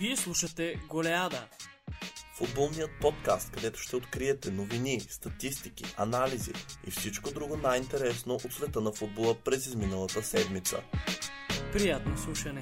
[0.00, 1.48] Вие слушате Голеада.
[2.36, 6.52] Футболният подкаст, където ще откриете новини, статистики, анализи
[6.86, 10.82] и всичко друго най-интересно от света на футбола през изминалата седмица.
[11.72, 12.60] Приятно слушане.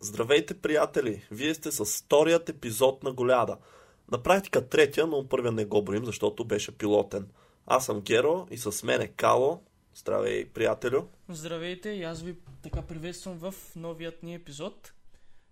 [0.00, 1.26] Здравейте, приятели!
[1.30, 3.56] Вие сте с вторият епизод на Голяда.
[4.10, 7.28] На практика третия, но първия не го броим, защото беше пилотен.
[7.66, 9.62] Аз съм Геро и с мен е Кало.
[9.96, 11.08] Здравей, приятелю!
[11.28, 14.92] Здравейте и аз ви така приветствам в новият ни епизод.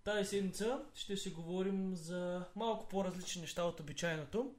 [0.04, 4.54] Тази седмица ще си говорим за малко по-различни неща от обичайното.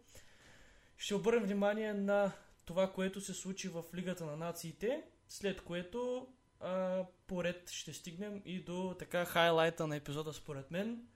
[0.98, 2.32] Ще обърнем внимание на
[2.66, 6.27] това, което се случи в Лигата на нациите, след което
[6.60, 11.08] а, поред ще стигнем и до така хайлайта на епизода според мен,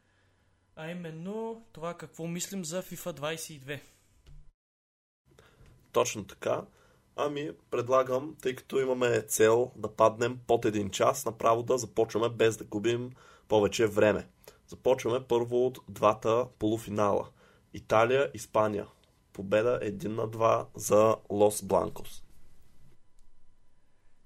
[0.75, 3.81] а именно това какво мислим за FIFA 22.
[5.91, 6.65] Точно така.
[7.19, 12.57] Ами, предлагам, тъй като имаме цел да паднем под един час, направо да започваме без
[12.57, 13.11] да губим
[13.47, 14.27] повече време.
[14.67, 17.29] Започваме първо от двата полуфинала.
[17.73, 18.87] Италия, Испания.
[19.33, 22.23] Победа 1 на 2 за Лос Бланкос.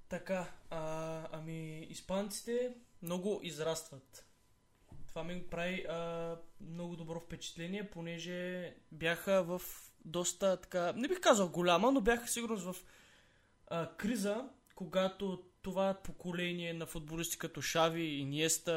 [0.10, 4.26] Така, а, ами испанците много израстват.
[5.08, 9.62] Това ми прави а, много добро впечатление, понеже бяха в
[10.06, 12.76] доста така, не бих казал голяма, но бяха сигурно в
[13.68, 18.72] а, криза, когато това поколение на футболисти като Шави, Иниеста,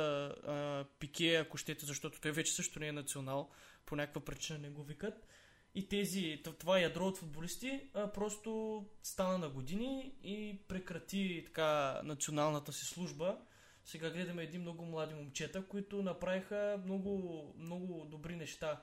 [0.47, 3.51] а, Пике, ако щете, защото той вече също не е национал,
[3.87, 5.27] по някаква причина не го викат.
[5.75, 12.73] И тези, това ядро от футболисти а, просто стана на години и прекрати така националната
[12.73, 13.39] си служба.
[13.85, 18.81] Сега гледаме едни много млади момчета, които направиха много, много добри неща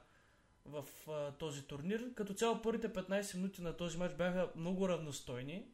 [0.65, 2.13] в а, този турнир.
[2.13, 5.65] Като цяло първите 15 минути на този матч бяха много равностойни.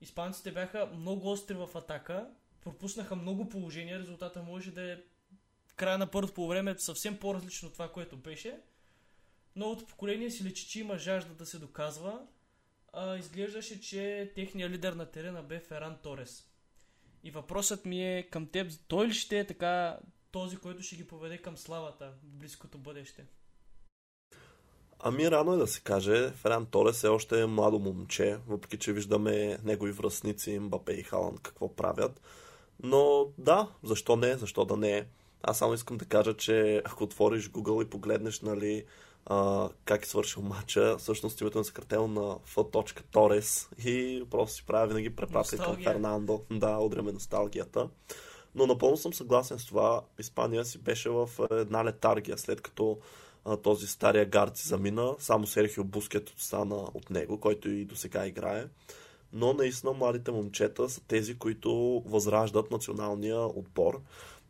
[0.00, 2.30] Испанците бяха много остри в атака,
[2.60, 4.98] пропуснаха много положения, резултата може да е
[5.76, 8.60] края на първото по време съвсем по-различно от това, което беше.
[9.56, 12.26] Новото поколение си личи, че има жажда да се доказва.
[12.92, 16.48] А, изглеждаше, че техният лидер на терена бе Феран Торес.
[17.24, 19.98] И въпросът ми е към теб, той ли ще е така
[20.30, 23.26] този, който ще ги поведе към славата в близкото бъдеще?
[25.04, 26.30] Ами рано е да се каже.
[26.30, 31.74] Феран Торес е още младо момче, въпреки че виждаме негови връзници, Мбапе и Халанд какво
[31.74, 32.20] правят.
[32.82, 35.06] Но да, защо не, защо да не.
[35.42, 38.84] Аз само искам да кажа, че ако отвориш Google и погледнеш, нали,
[39.26, 44.86] а, как е свършил матча, всъщност името е съкратено на f.torres и просто си правя
[44.86, 46.42] винаги препратка към Фернандо.
[46.50, 47.88] Да, удряме носталгията.
[48.54, 50.02] Но напълно съм съгласен с това.
[50.18, 52.98] Испания си беше в една летаргия, след като
[53.62, 55.14] този стария гард си замина.
[55.18, 58.64] Само Серхио Бускет остана от него, който и до сега играе.
[59.32, 64.00] Но наистина младите момчета са тези, които възраждат националния отбор.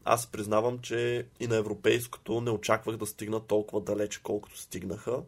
[0.05, 5.23] Аз признавам, че и на европейското не очаквах да стигнат толкова далече, колкото стигнаха.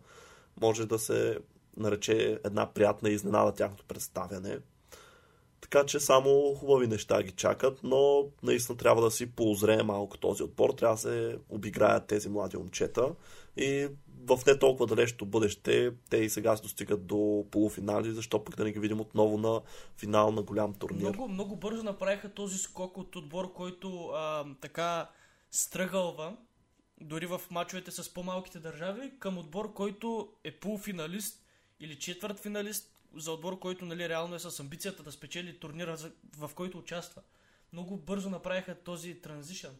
[0.61, 1.39] Може да се
[1.77, 4.59] нарече една приятна изненада тяхното представяне.
[5.61, 10.43] Така че само хубави неща ги чакат, но наистина трябва да си поозрее малко този
[10.43, 10.71] отбор.
[10.71, 13.11] Трябва да се обиграят тези млади момчета.
[13.57, 13.89] И
[14.27, 18.65] в не толкова далечното бъдеще те и сега се достигат до полуфинали, защо пък да
[18.65, 19.61] не ги видим отново на
[19.97, 21.01] финал на голям турнир.
[21.01, 25.11] Много, много бързо направиха този скок от отбор, който а, така
[25.51, 26.37] стръгълва
[27.01, 31.45] дори в мачовете с по-малките държави, към отбор, който е полуфиналист
[31.81, 35.97] или четвърт финалист, за отбор, който нали, реално е с амбицията да спечели турнира,
[36.37, 37.23] в който участва.
[37.73, 39.77] Много бързо направиха този транзишън.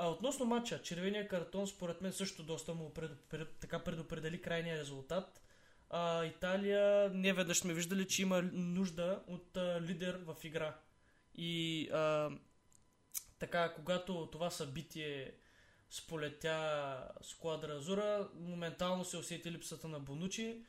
[0.00, 4.78] А относно матча, червения картон според мен също доста му пред, пред, така предопредели крайния
[4.78, 5.40] резултат.
[5.90, 10.76] А, Италия не веднъж сме виждали, че има нужда от а, лидер в игра.
[11.34, 12.30] И а,
[13.38, 15.32] така, когато това събитие
[15.90, 20.62] сполетя сквадра Азура, моментално се усети липсата на Бонучи,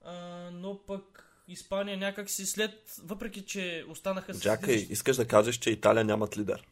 [0.00, 0.14] а,
[0.52, 4.40] но пък Испания някак си след, въпреки че останаха...
[4.40, 6.66] Чакай, искаш да кажеш, че Италия нямат лидер?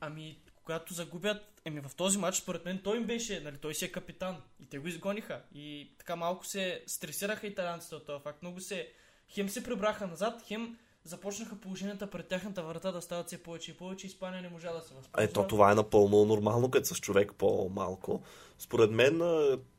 [0.00, 3.84] Ами, когато загубят, еми в този матч, според мен той им беше, нали, той си
[3.84, 5.40] е капитан и те го изгониха.
[5.54, 8.42] И така малко се стресираха италянците от това факт.
[8.42, 8.88] Много се,
[9.28, 13.74] хем се прибраха назад, хем започнаха положенията пред тяхната врата да стават все повече и
[13.74, 14.06] повече.
[14.06, 15.24] Испания не можа да се възползва.
[15.24, 18.22] Ето, това е напълно нормално, като с човек по-малко.
[18.58, 19.20] Според мен,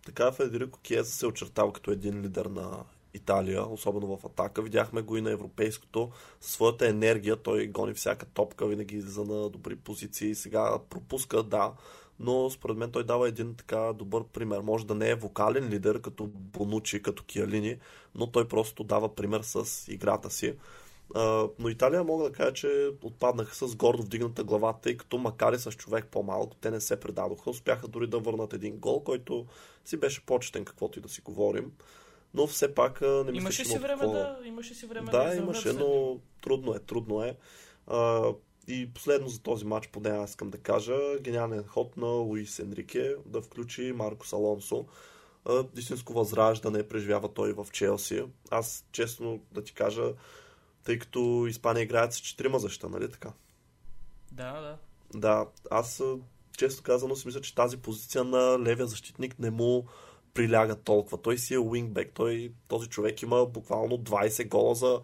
[0.06, 4.62] така Федерико Киеза се очертава като един лидер на Италия, особено в атака.
[4.62, 6.10] Видяхме го и на европейското.
[6.42, 10.36] Със своята енергия той гони всяка топка, винаги излиза на добри позиции.
[10.36, 11.74] Сега пропуска, да,
[12.19, 14.60] но според мен той дава един така добър пример.
[14.60, 17.77] Може да не е вокален лидер, като Бонучи, като Киалини,
[18.15, 20.56] но той просто дава пример с играта си.
[21.60, 25.60] Но Италия мога да кажа, че отпаднаха с гордо вдигната глава, тъй като макар и
[25.60, 27.50] с човек по-малко, те не се предадоха.
[27.50, 29.45] Успяха дори да върнат един гол, който
[29.86, 31.71] си беше почетен, каквото и да си говорим.
[32.34, 34.14] Но все пак не мисля, Имаше че си време какво...
[34.14, 37.38] да, имаше си време Да, да имаше, но трудно е, трудно е.
[37.88, 38.32] А,
[38.68, 43.16] и последно за този матч, поне аз искам да кажа, гениален ход на Луис Енрике
[43.26, 44.86] да включи Маркос Алонсо.
[45.46, 48.24] А, истинско възраждане преживява той в Челси.
[48.52, 50.14] Аз, честно да ти кажа,
[50.84, 53.32] тъй като Испания играят с четирима защита, нали така?
[54.32, 54.78] Да, да.
[55.20, 56.04] Да, аз
[56.58, 59.86] често казано си мисля, че тази позиция на левия защитник не му
[60.34, 61.22] приляга толкова.
[61.22, 62.12] Той си е уингбек.
[62.14, 65.02] Той, този човек има буквално 20 гола за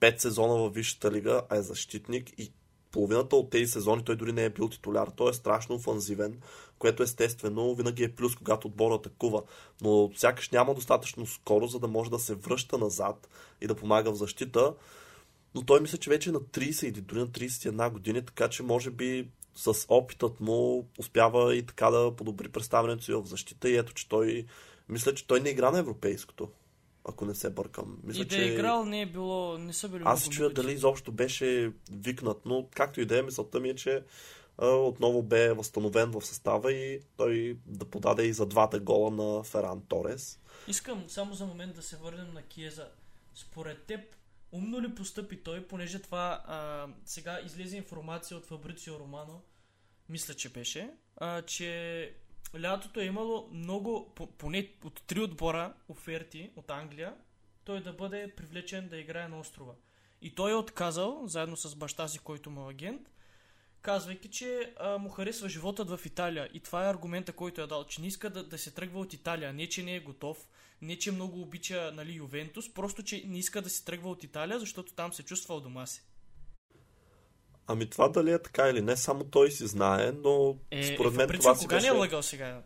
[0.00, 2.52] 5 сезона във Висшата лига, а е защитник и
[2.90, 5.08] половината от тези сезони той дори не е бил титуляр.
[5.16, 6.40] Той е страшно офанзивен,
[6.78, 9.42] което естествено винаги е плюс, когато отбора атакува.
[9.80, 13.28] Но сякаш няма достатъчно скоро, за да може да се връща назад
[13.60, 14.74] и да помага в защита.
[15.54, 18.62] Но той мисля, че вече е на 30 или дори на 31 години, така че
[18.62, 23.76] може би с опитът му успява и така да подобри представянето си в защита и
[23.76, 24.46] ето, че той
[24.90, 26.48] мисля, че той не игра на европейското
[27.04, 27.98] ако не се бъркам.
[28.04, 28.42] Мисля, и да че...
[28.42, 32.46] е играл не е било, не са били Аз се чуя дали изобщо беше викнат,
[32.46, 34.02] но както и да е, мисълта ми е, че
[34.58, 39.42] а, отново бе възстановен в състава и той да подаде и за двата гола на
[39.42, 40.40] Феран Торес.
[40.68, 42.88] Искам само за момент да се върнем на Киеза.
[43.34, 44.00] Според теб,
[44.52, 49.40] умно ли постъпи той, понеже това а, сега излезе информация от Фабрицио Романо,
[50.08, 52.12] мисля, че беше, а, че
[52.58, 57.14] лятото е имало много, поне от три отбора оферти от Англия,
[57.64, 59.74] той да бъде привлечен да играе на острова.
[60.22, 63.10] И той е отказал, заедно с баща си, който му е агент,
[63.82, 66.48] казвайки, че а, му харесва животът в Италия.
[66.54, 69.12] И това е аргумента, който е дал, че не иска да, да се тръгва от
[69.12, 69.52] Италия.
[69.52, 70.48] Не, че не е готов,
[70.82, 74.58] не, че много обича нали, Ювентус, просто, че не иска да се тръгва от Италия,
[74.58, 76.02] защото там се чувства у дома си.
[77.66, 81.16] Ами това дали е така или не, само той си знае, но е, според е,
[81.16, 81.90] мен Фабрицио, това си кога беше...
[81.90, 82.62] не е лъгал сега?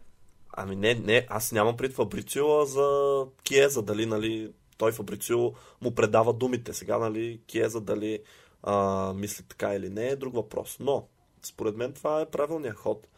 [0.57, 5.95] Ами не, не, аз нямам пред Фабрицио, а за Киеза, дали, нали, той Фабрицио му
[5.95, 6.73] предава думите.
[6.73, 8.21] Сега, нали, Киеза дали
[8.63, 10.77] а, мисли така или не е друг въпрос.
[10.81, 11.09] Но,
[11.43, 13.09] според мен това е правилният ход.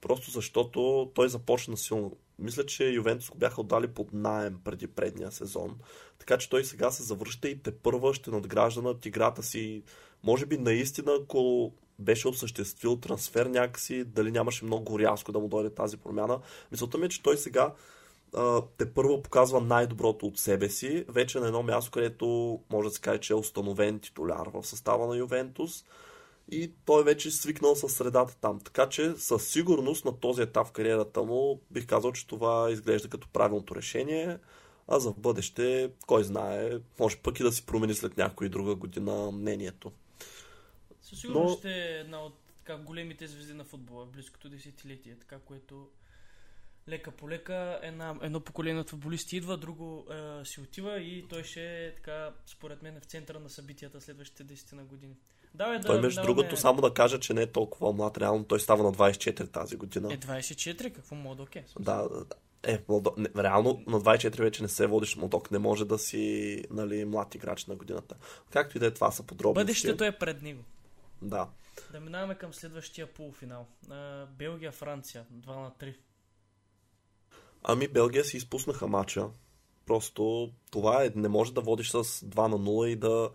[0.00, 2.16] Просто защото той започна силно.
[2.38, 5.78] Мисля, че Ювентус го бяха отдали под найем преди предния сезон.
[6.18, 9.82] Така че той сега се завръща и те първа ще надгражда над играта си.
[10.24, 15.74] Може би наистина, ако беше осъществил трансфер някакси, дали нямаше много рязко да му дойде
[15.74, 16.40] тази промяна.
[16.72, 17.74] Мисълта ми е, че той сега
[18.78, 23.00] те първо показва най-доброто от себе си, вече на едно място, където може да се
[23.00, 25.84] каже, че е установен титуляр в състава на Ювентус
[26.50, 28.60] и той вече е свикнал с средата там.
[28.60, 33.08] Така че със сигурност на този етап в кариерата му бих казал, че това изглежда
[33.08, 34.38] като правилното решение,
[34.88, 36.70] а за бъдеще, кой знае,
[37.00, 39.92] може пък и да си промени след някоя друга година мнението.
[41.14, 41.58] Със сигурност Но...
[41.58, 45.88] ще е една от така, големите звезди на футбола в близкото десетилетие, така което
[46.88, 51.44] лека по лека една, едно поколение от футболисти идва, друго е, си отива и той
[51.44, 55.16] ще е така, според мен, в центъра на събитията следващите 10 на години.
[55.54, 56.34] Давай да той, между даваме...
[56.34, 58.18] другото, само да кажа, че не е толкова млад.
[58.18, 60.12] Реално той става на 24 тази година.
[60.12, 60.92] Е, 24?
[60.92, 61.64] Какво младок е?
[61.80, 62.08] Да,
[62.62, 63.18] е, младок.
[63.18, 65.50] Не, реално на 24 вече не се водиш младок.
[65.50, 68.16] Не може да си нали, млад играч на годината.
[68.50, 69.64] Както и да е, това са подробности.
[69.64, 70.62] Бъдещето е пред него.
[71.24, 71.48] Да.
[71.92, 73.66] Да минаваме към следващия полуфинал.
[74.38, 75.24] Белгия-Франция.
[75.32, 75.96] 2 на 3.
[77.62, 79.28] Ами Белгия си изпуснаха матча.
[79.86, 83.30] Просто това е, не може да водиш с 2 на 0 и да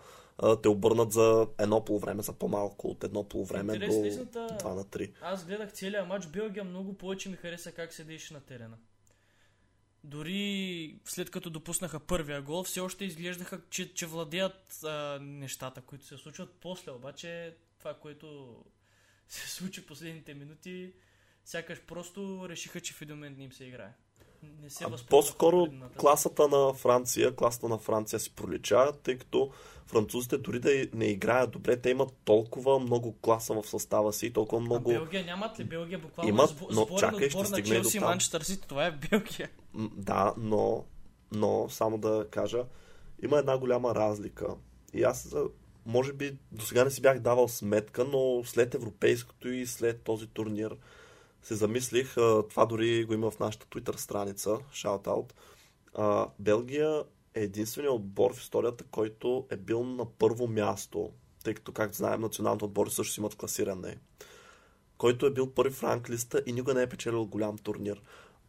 [0.61, 5.11] те обърнат за едно полувреме, за по-малко от едно полувреме до 2 на 3.
[5.21, 8.77] Аз гледах целият матч, Белгия много повече ми хареса как се седиш на терена.
[10.03, 16.05] Дори след като допуснаха първия гол, все още изглеждаха, че, че владеят а, нещата, които
[16.05, 16.91] се случват после.
[16.91, 18.57] Обаче това, което
[19.27, 20.93] се случи последните минути,
[21.45, 23.93] сякаш просто решиха, че в един момент не им се играе
[24.61, 25.67] не се По-скоро
[25.97, 29.51] класата на Франция, класата на Франция си пролича, тъй като
[29.85, 34.61] французите дори да не играят добре, те имат толкова много класа в състава си, толкова
[34.61, 34.91] много...
[34.91, 35.63] А Белгия нямат ли?
[35.63, 39.49] Белгия буквално имат, но чакай, ще стигне на Челси, Манчестър Сити, това е Белгия.
[39.97, 40.85] Да, но,
[41.31, 42.65] но само да кажа,
[43.23, 44.47] има една голяма разлика.
[44.93, 45.35] И аз
[45.89, 50.27] може би до сега не си бях давал сметка, но след европейското и след този
[50.27, 50.77] турнир
[51.43, 52.15] се замислих,
[52.49, 55.33] това дори го има в нашата Twitter страница, shoutout.
[56.39, 57.03] Белгия
[57.35, 61.11] е единственият отбор в историята, който е бил на първо място,
[61.43, 63.97] тъй като, както знаем, националните отбори също имат класиране,
[64.97, 68.01] който е бил първи в ранглиста и никога не е печелил голям турнир.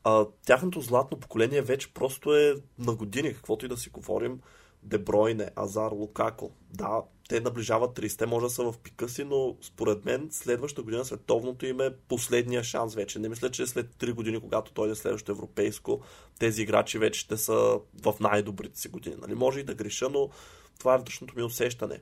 [0.05, 4.41] А, тяхното златно поколение вече просто е на години, каквото и да си говорим.
[4.83, 6.51] Дебройне, Азар, Лукако.
[6.71, 11.05] Да, те наближават 30, може да са в пика си, но според мен следващата година
[11.05, 13.19] световното им е последния шанс вече.
[13.19, 16.01] Не мисля, че след 3 години, когато дойде следващото европейско,
[16.39, 19.17] тези играчи вече ще са в най-добрите си години.
[19.21, 19.35] Нали?
[19.35, 20.31] Може и да греша, но
[20.79, 22.01] това е вътрешното ми усещане.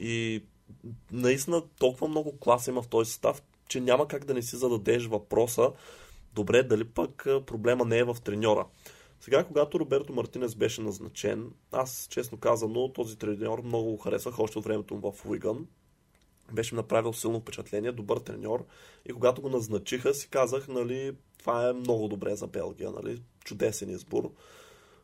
[0.00, 0.44] И
[1.12, 5.06] наистина толкова много клас има в този състав, че няма как да не си зададеш
[5.06, 5.72] въпроса,
[6.34, 8.66] добре, дали пък проблема не е в треньора.
[9.20, 14.58] Сега, когато Роберто Мартинес беше назначен, аз, честно казано, този треньор много го харесвах още
[14.58, 15.66] от времето му в Уиган.
[16.52, 18.64] Беше направил силно впечатление, добър треньор.
[19.08, 23.90] И когато го назначиха, си казах, нали, това е много добре за Белгия, нали, чудесен
[23.90, 24.32] избор.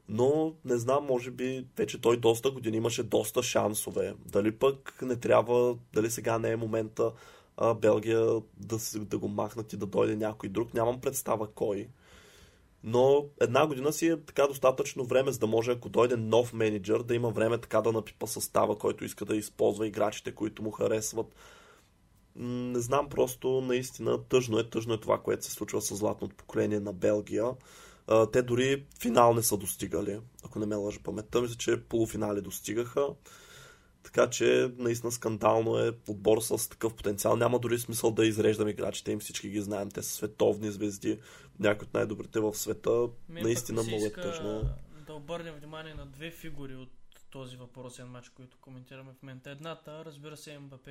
[0.09, 4.15] Но не знам, може би вече той доста години имаше доста шансове.
[4.27, 7.13] Дали пък не трябва, дали сега не е момента
[7.57, 10.75] а, Белгия да, да го махнат и да дойде някой друг.
[10.75, 11.89] Нямам представа кой.
[12.87, 16.99] Но една година си е така достатъчно време, за да може, ако дойде нов менеджер,
[16.99, 21.35] да има време така да напипа състава, който иска да използва играчите, които му харесват.
[22.37, 24.71] Не знам, просто наистина тъжно е.
[24.71, 27.47] Тъжно е това, което се случва с златното поколение на Белгия.
[28.33, 31.41] Те дори финал не са достигали, ако не ме лъжа паметта.
[31.41, 33.07] Мисля, че полуфинали достигаха.
[34.05, 37.37] Така че наистина скандално е отбор с такъв потенциал.
[37.37, 39.91] Няма дори смисъл да изреждам играчите им, всички ги знаем.
[39.91, 41.21] Те са световни звезди,
[41.61, 43.09] някои от най-добрите в света.
[43.29, 44.71] Мен наистина много е тъжно.
[45.07, 46.91] Да обърнем внимание на две фигури от
[47.31, 49.51] този въпросен матч, който коментираме в момента.
[49.51, 50.89] Едната, разбира се, е МБП.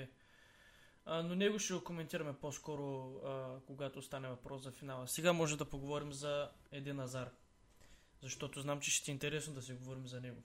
[1.06, 5.08] А, но него ще го коментираме по-скоро, а, когато стане въпрос за финала.
[5.08, 7.30] Сега може да поговорим за Един Азар.
[8.22, 10.44] Защото знам, че ще ти е интересно да си говорим за него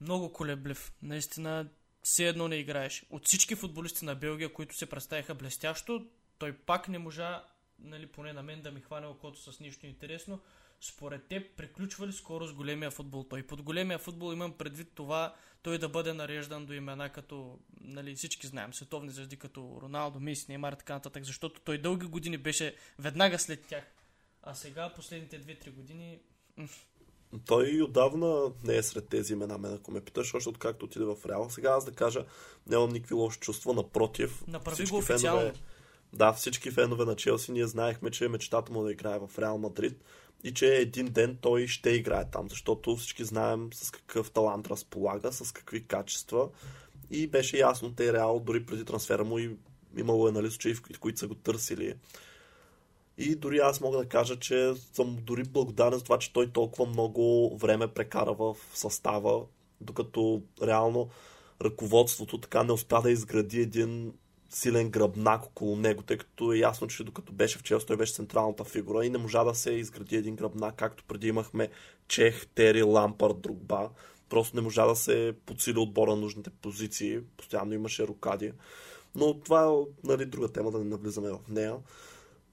[0.00, 0.92] много колеблив.
[1.02, 1.68] Наистина,
[2.02, 3.06] все едно не играеш.
[3.10, 6.06] От всички футболисти на Белгия, които се представиха блестящо,
[6.38, 7.44] той пак не можа,
[7.78, 10.40] нали, поне на мен, да ми хване окото с нищо интересно.
[10.80, 13.24] Според теб, приключва ли скоро с големия футбол?
[13.24, 18.14] Той под големия футбол имам предвид това, той да бъде нареждан до имена като, нали,
[18.14, 22.38] всички знаем, световни звезди като Роналдо, Меси, Неймар и така нататък, защото той дълги години
[22.38, 23.84] беше веднага след тях.
[24.42, 26.18] А сега, последните 2-3 години,
[27.46, 31.16] той отдавна не е сред тези имена, мен ако ме питаш, още откакто отиде в
[31.28, 31.50] Реал.
[31.50, 32.24] Сега аз да кажа,
[32.66, 34.44] нямам никакви лоши чувства, напротив.
[34.46, 35.40] Направи всички го официално.
[35.40, 35.58] Фенове,
[36.12, 40.04] да, всички фенове на Челси ние знаехме, че мечтата му да играе в Реал Мадрид
[40.44, 45.32] и че един ден той ще играе там, защото всички знаем с какъв талант разполага,
[45.32, 46.48] с какви качества
[47.10, 49.56] и беше ясно, те Реал дори преди трансфера му и
[49.96, 51.94] имало е нали, случаи, в които са го търсили
[53.18, 56.86] и дори аз мога да кажа, че съм дори благодарен за това, че той толкова
[56.86, 59.42] много време прекара в състава,
[59.80, 61.08] докато реално
[61.62, 64.12] ръководството така не успя да изгради един
[64.50, 68.12] силен гръбнак около него, тъй като е ясно, че докато беше в Челси, той беше
[68.12, 71.68] централната фигура и не можа да се изгради един гръбнак, както преди имахме
[72.08, 73.90] Чех, Тери, Лампард, Другба.
[74.28, 77.20] Просто не можа да се подсили отбора на нужните позиции.
[77.36, 78.52] Постоянно имаше рукади.
[79.14, 81.76] Но това е нали, друга тема, да не навлизаме в нея.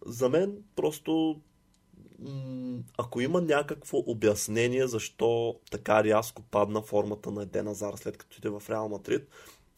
[0.06, 1.42] За мен просто
[2.98, 8.50] ако има някакво обяснение защо така рязко падна формата на Еден Азар след като иде
[8.50, 9.30] в Реал Мадрид,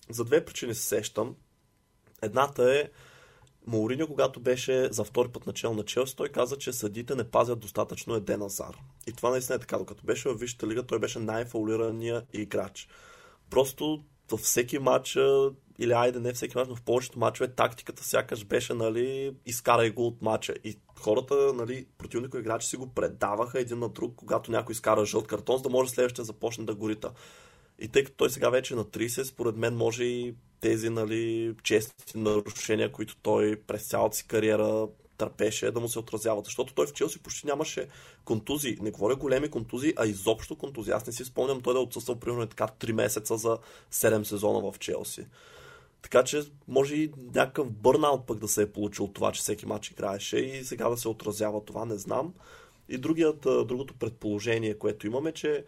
[0.09, 1.35] за две причини се сещам.
[2.21, 2.89] Едната е
[3.67, 7.59] Мауриньо, когато беше за втори път начал на Челси, той каза, че съдите не пазят
[7.59, 8.77] достатъчно Еден Азар.
[9.07, 9.77] И това наистина е така.
[9.77, 12.87] Докато беше в Висшата лига, той беше най-фаулирания играч.
[13.49, 15.17] Просто във всеки матч
[15.79, 20.07] или айде не всеки мач, но в повечето мачове тактиката сякаш беше, нали, изкарай го
[20.07, 20.53] от мача.
[20.63, 25.27] И хората, нали, противнико играчи си го предаваха един на друг, когато някой изкара жълт
[25.27, 27.11] картон, за да може следващия започне да горита.
[27.79, 31.55] И тъй като той сега вече е на 30, според мен може и тези, нали,
[31.63, 36.45] чести нарушения, които той през цялата си кариера търпеше да му се отразяват.
[36.45, 37.87] Защото той в Челси почти нямаше
[38.25, 38.77] контузии.
[38.81, 40.93] Не говоря големи контузии, а изобщо контузии.
[40.93, 43.57] Аз не си спомням той да е отсъствал примерно така 3 месеца за
[43.91, 45.27] 7 сезона в Челси.
[46.11, 49.91] Така че може и някакъв бърнаут пък да се е получил това, че всеки матч
[49.91, 52.33] играеше и сега да се отразява това, не знам.
[52.89, 55.65] И другият, другото предположение, което имаме, че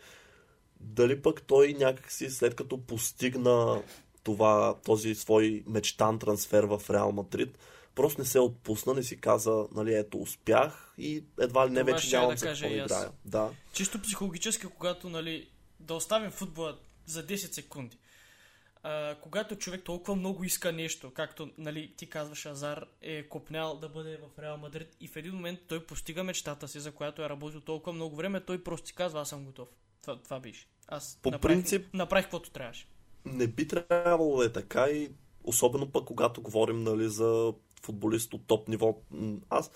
[0.79, 3.81] дали пък той някакси след като постигна
[4.24, 7.58] това, този свой мечтан трансфер в Реал Мадрид,
[7.96, 11.93] просто не се отпусна, не си каза, нали, ето, успях и едва ли не това
[11.93, 13.12] вече нямам да за какво играя.
[13.25, 13.50] Да.
[13.74, 17.98] Чисто психологически, когато, нали, да оставим футбола за 10 секунди
[18.83, 23.89] а, когато човек толкова много иска нещо, както нали, ти казваш, Азар е копнял да
[23.89, 27.29] бъде в Реал Мадрид и в един момент той постига мечтата си, за която е
[27.29, 29.67] работил толкова много време, той просто ти казва, аз съм готов.
[30.01, 30.67] Това, това биш.
[30.88, 32.88] Аз По направих, принцип, направих каквото трябваше.
[33.25, 35.12] Не би трябвало да е така и
[35.43, 38.98] особено пък когато говорим нали, за футболист от топ ниво.
[39.50, 39.71] Аз,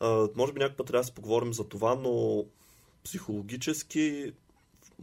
[0.00, 2.44] а, може би някакъв път трябва да си поговорим за това, но
[3.04, 4.32] психологически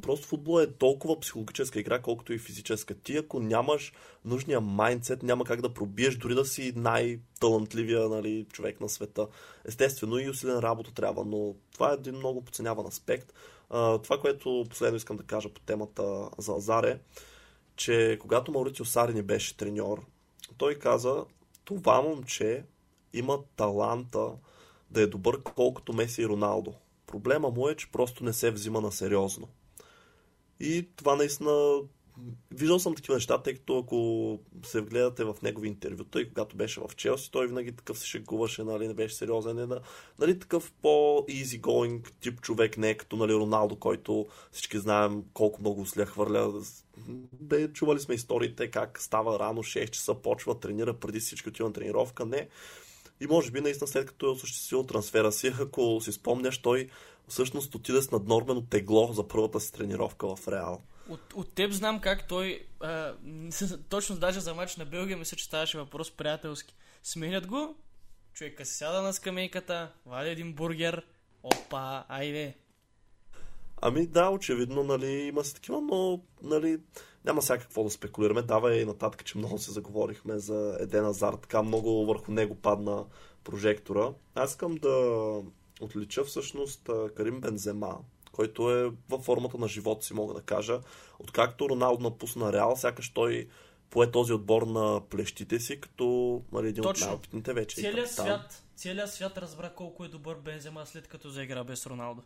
[0.02, 2.96] просто футбол е толкова психологическа игра, колкото и физическа.
[2.96, 3.94] Ти ако нямаш
[4.26, 9.28] нужния майндсет, няма как да пробиеш, дори да си най-талантливия нали, човек на света.
[9.66, 13.34] Естествено и усилена работа трябва, но това е един много подценяван аспект.
[14.04, 17.00] Това, което последно искам да кажа по темата за Азаре,
[17.76, 20.06] че когато Мауритио Сари ни беше треньор,
[20.58, 21.26] той каза,
[21.66, 22.64] това момче
[23.14, 24.32] има таланта
[24.92, 26.74] да е добър колкото Меси и Роналдо.
[27.08, 29.48] Проблема му е, че просто не се взима на сериозно.
[30.64, 31.82] И това наистина
[32.52, 36.82] Виждал съм такива неща, тъй като ако се вгледате в негови интервюта и когато беше
[36.82, 39.76] в Челси, той винаги такъв се шегуваше, нали, не беше сериозен, не,
[40.20, 45.62] нали, такъв по-easy going тип човек, не е като нали, Роналдо, който всички знаем колко
[45.62, 46.62] много усля хвърля.
[47.42, 51.74] Бе, чували сме историите как става рано, 6 часа, почва, тренира преди всички отива на
[51.74, 52.26] тренировка.
[52.26, 52.48] Не.
[53.22, 56.90] И може би наистина след като е осъществил трансфера си, ако си спомняш, той
[57.28, 60.82] всъщност отиде с наднормено тегло за първата си тренировка в Реал.
[61.10, 63.14] От, от теб знам как той, а,
[63.90, 66.76] точно даже за матч на Белгия, мисля, че ставаше въпрос приятелски.
[67.04, 67.76] Сменят го,
[68.34, 71.06] човека се сяда на скамейката, вади един бургер,
[71.44, 72.56] опа, айде.
[73.82, 76.80] Ами да, очевидно, нали, има си такива, но нали,
[77.26, 78.42] няма сега какво да спекулираме.
[78.42, 83.06] Дава и нататък, че много се заговорихме за Еден Азар, така много върху него падна
[83.44, 84.14] прожектора.
[84.36, 85.42] Аз искам да
[85.84, 87.98] отлича всъщност Карим Бензема,
[88.32, 90.80] който е във формата на живота си, мога да кажа.
[91.20, 93.48] Откакто Роналдо напусна Реал, сякаш той
[93.90, 97.06] пое този отбор на плещите си, като нали, един Точно.
[97.06, 97.82] от най-опитните вече.
[97.82, 102.22] Целият свят, целият свят разбра колко е добър Бензема след като заигра без Роналдо.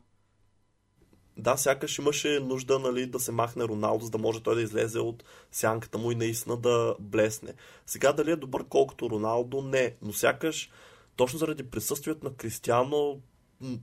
[1.38, 5.00] Да, сякаш имаше нужда нали, да се махне Роналдо, за да може той да излезе
[5.00, 7.54] от сянката му и наистина да блесне.
[7.86, 9.96] Сега дали е добър колкото Роналдо, не.
[10.02, 10.72] Но сякаш
[11.16, 13.20] точно заради присъствието на Кристиано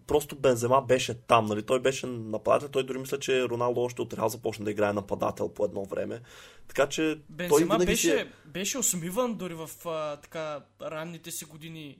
[0.07, 1.63] просто Бензема беше там, нали?
[1.63, 5.49] Той беше нападател, той дори мисля, че Роналдо още от Реал започна да играе нападател
[5.49, 6.21] по едно време.
[6.69, 8.27] Така че Бензема той беше, е...
[8.47, 11.99] беше усмиван дори в а, така ранните си години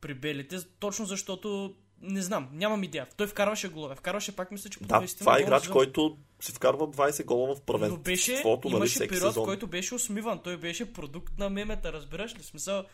[0.00, 3.06] при белите, точно защото не знам, нямам идея.
[3.16, 3.94] Той вкарваше голове.
[3.94, 5.72] Вкарваше пак, мисля, че по Да, това е играч, за...
[5.72, 8.00] който си вкарва 20 гола в първенството.
[8.00, 10.40] Но беше, нали, имаше период, в който беше усмиван.
[10.44, 12.42] Той беше продукт на мемета, разбираш ли?
[12.42, 12.84] Смисъл,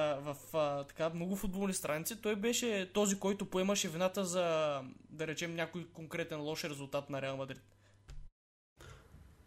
[0.00, 4.80] в а, така много футболни страници, той беше този, който поемаше вината за,
[5.10, 7.60] да речем, някой конкретен лош резултат на Реал Мадрид.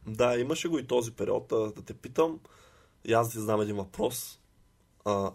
[0.07, 1.51] Да, имаше го и този период.
[1.51, 2.39] А, да те питам,
[3.05, 4.39] и аз да знам един въпрос.
[5.05, 5.31] А,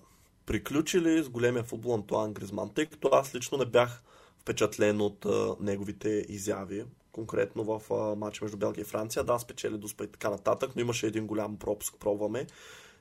[0.47, 2.75] приключи ли с големия футбол Антуан Гризман?
[2.75, 4.03] Тъй като аз лично не бях
[4.39, 7.83] впечатлен от а, неговите изяви, конкретно в
[8.17, 9.25] матча между Белгия и Франция.
[9.25, 12.47] Да, спечели Дуспа и така нататък, но имаше един голям пропуск, пробваме.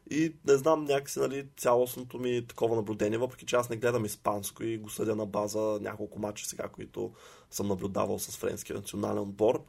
[0.09, 4.63] И не знам някакси нали, цялостното ми такова наблюдение, въпреки че аз не гледам испанско
[4.63, 7.13] и го съдя на база няколко мача сега, които
[7.51, 9.63] съм наблюдавал с френския национален отбор.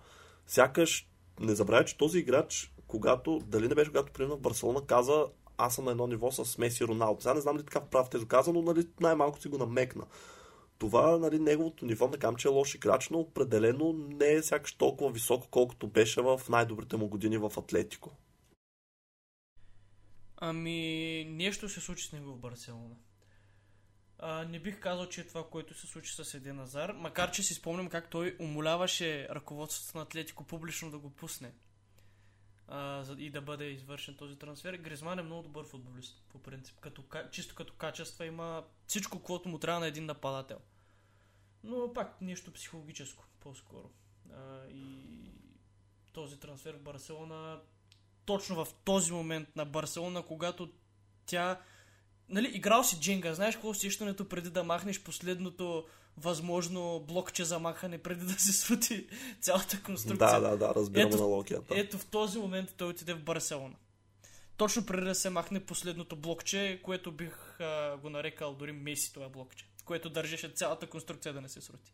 [0.47, 1.09] Сякаш
[1.41, 5.27] не забравя, че този играч, когато, дали не беше когато примерно в Барселона, каза
[5.59, 7.21] аз съм на едно ниво с Меси Роналдо.
[7.21, 10.05] Сега не знам ли така прав те каза, но нали, най-малко си го намекна.
[10.79, 14.73] Това, нали, неговото ниво, не кам, че е лош играч, но определено не е сякаш
[14.75, 18.11] толкова високо, колкото беше в най-добрите му години в Атлетико.
[20.45, 22.97] Ами, нещо се случи с него в Барселона.
[24.19, 27.43] А, не бих казал, че е това, което се случи с Еден Азар, макар че
[27.43, 31.53] си спомням как той умоляваше ръководството на Атлетико публично да го пусне
[32.69, 34.75] а, и да бъде извършен този трансфер.
[34.75, 36.81] Гризман е много добър футболист, по принцип.
[36.81, 40.59] Като, чисто като качества има всичко, което му трябва на един нападател.
[41.65, 43.91] Но пак нещо психологическо, по-скоро.
[44.33, 45.31] А, и
[46.13, 47.61] този трансфер в Барселона
[48.25, 50.69] точно в този момент на Барселона, когато
[51.27, 51.61] тя...
[52.29, 57.99] Нали, играл си Джинга, знаеш какво усещането преди да махнеш последното възможно блокче за махане,
[57.99, 59.07] преди да се срути
[59.41, 60.41] цялата конструкция.
[60.41, 61.75] Да, да, да, разбирам ето, аналогията.
[61.79, 63.75] Ето в този момент той отиде в Барселона.
[64.57, 69.29] Точно преди да се махне последното блокче, което бих а, го нарекал дори Меси това
[69.29, 71.93] блокче, което държеше цялата конструкция да не се срути.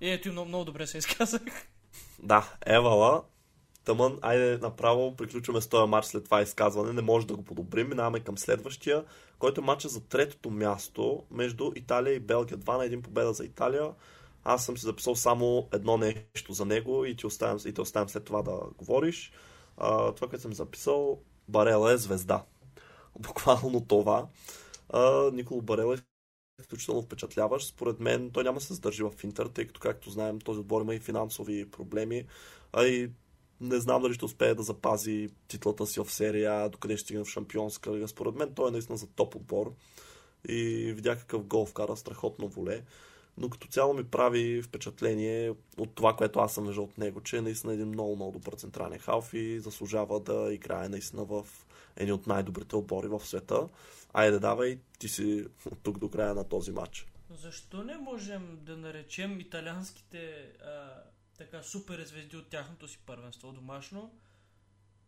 [0.00, 1.42] И ето и много, много добре се изказах.
[2.18, 3.24] Да, Евала,
[3.84, 6.92] Тъмън, айде направо приключваме с този матч след това изказване.
[6.92, 7.88] Не може да го подобрим.
[7.88, 9.04] Минаваме към следващия,
[9.38, 12.58] който е матча за третото място между Италия и Белгия.
[12.58, 13.90] Два на един победа за Италия.
[14.44, 18.08] Аз съм си записал само едно нещо за него и ти оставям, и те оставям
[18.08, 19.32] след това да говориш.
[19.76, 22.44] А, това, което съм записал, Барела е звезда.
[23.18, 24.26] Буквално това.
[24.88, 25.98] А, Николо Барела е
[26.60, 27.68] изключително впечатляващ.
[27.68, 30.82] Според мен той няма да се задържи в Интер, тъй като, както знаем, този отбор
[30.82, 32.24] има и финансови проблеми.
[32.72, 33.10] А и
[33.60, 37.28] не знам дали ще успее да запази титлата си в серия, докъде ще стигне в
[37.28, 38.08] шампионска лига.
[38.08, 39.74] Според мен той е наистина за топ отбор.
[40.48, 42.82] И видя какъв гол вкара, страхотно воле.
[43.38, 47.36] но като цяло ми прави впечатление от това, което аз съм виждал от него, че
[47.36, 51.46] е наистина един много, много добър централен халф и заслужава да играе наистина в
[51.96, 53.68] едни от най-добрите отбори в света.
[54.12, 57.06] Айде, давай, ти си от тук до края на този матч.
[57.30, 61.02] Защо не можем да наречем италианските а,
[61.40, 64.14] така супер звезди от тяхното си първенство домашно,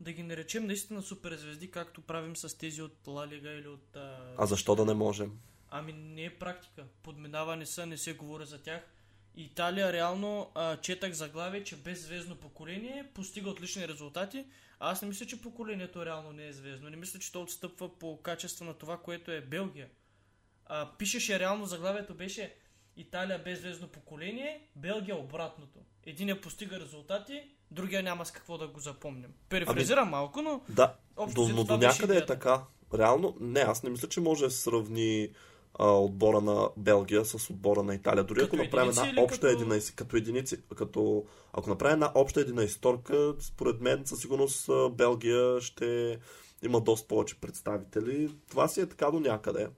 [0.01, 3.97] да ги наречем наистина супер звезди, както правим с тези от Ла Лига или от...
[3.97, 5.39] А, а защо да не можем?
[5.71, 6.85] Ами не е практика.
[7.03, 8.83] Подминавани са, не се говори за тях.
[9.37, 14.47] Италия реално а, четах заглавие, че без звездно поколение постига отлични резултати.
[14.81, 16.91] Аз не мисля, че поколението реално не е звездно.
[16.91, 19.89] Не мисля, че то отстъпва по качество на това, което е Белгия.
[20.67, 22.55] А, пишеше реално заглавието беше
[22.97, 25.79] Италия без звездно поколение, Белгия обратното.
[26.07, 29.35] Единия постига резултати, другия няма с какво да го запомним.
[29.49, 30.61] Перефразирам ами, малко, но...
[30.69, 32.63] Да, общо, но, но до някъде е така.
[32.95, 35.29] Реално, не, аз не мисля, че може да се сравни
[35.75, 38.25] а, отбора на Белгия с отбора на Италия.
[38.25, 39.47] Дори като ако направим една обща като...
[39.47, 46.19] единайси, като единици, като, ако направим една обща единайсторка, според мен със сигурност Белгия ще
[46.63, 48.31] има доста повече представители.
[48.51, 49.69] Това си е така до някъде.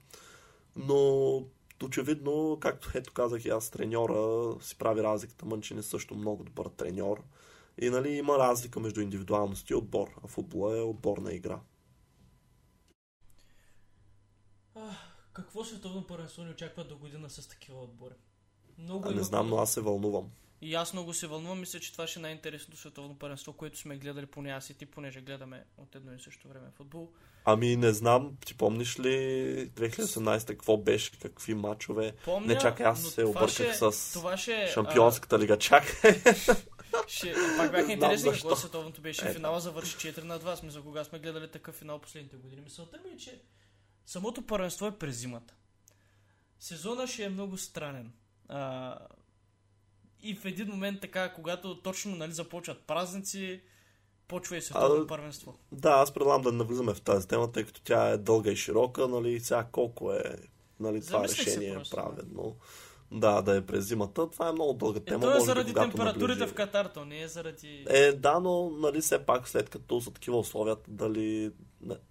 [0.75, 1.43] Но
[1.83, 5.45] очевидно, както ето казах и аз, треньора си прави разликата.
[5.45, 7.23] Мънчин е също много добър треньор.
[7.81, 10.07] И нали, има разлика между индивидуалност и отбор.
[10.23, 11.59] А футбола е отборна игра.
[15.33, 18.13] Какво световно първенство ни очаква до година с такива отбори?
[18.77, 20.31] Много а, не знам, но аз се вълнувам.
[20.61, 21.59] И аз много се вълнувам.
[21.59, 24.85] Мисля, че това ще е най-интересното световно първенство, което сме гледали поне аз и ти,
[24.85, 27.11] понеже гледаме от едно и също време футбол.
[27.45, 29.09] Ами не знам, ти помниш ли
[29.69, 32.13] 2018 какво беше, какви матчове?
[32.25, 35.39] Помня, не чакай, аз се обърках ще, с това ще, Шампионската а...
[35.39, 35.57] лига.
[35.57, 36.21] Чакай.
[37.07, 39.27] Ще, пак бяха интересни, какво световното беше.
[39.27, 40.55] Е, финала завърши 4 на 2.
[40.55, 42.61] Сме за кога сме гледали такъв финал последните години.
[42.61, 43.41] Мисълта ми е, че
[44.05, 45.53] самото първенство е през зимата.
[46.59, 48.13] Сезона ще е много странен.
[48.47, 48.97] А,
[50.21, 53.61] и в един момент така, когато точно нали, започват празници,
[54.27, 55.55] почва и световно първенство.
[55.71, 59.07] Да, аз предлагам да навлизаме в тази тема, тъй като тя е дълга и широка,
[59.07, 60.23] нали, сега колко е
[60.79, 62.55] нали, това Замислих решение е праведно.
[63.11, 64.29] Да, да е през зимата.
[64.29, 65.17] Това е много дълга тема.
[65.17, 66.51] Е, то е заради температурите наближи...
[66.51, 67.85] в Катар, то не е заради...
[67.89, 71.51] Е, да, но нали, все пак след като са такива условия, дали...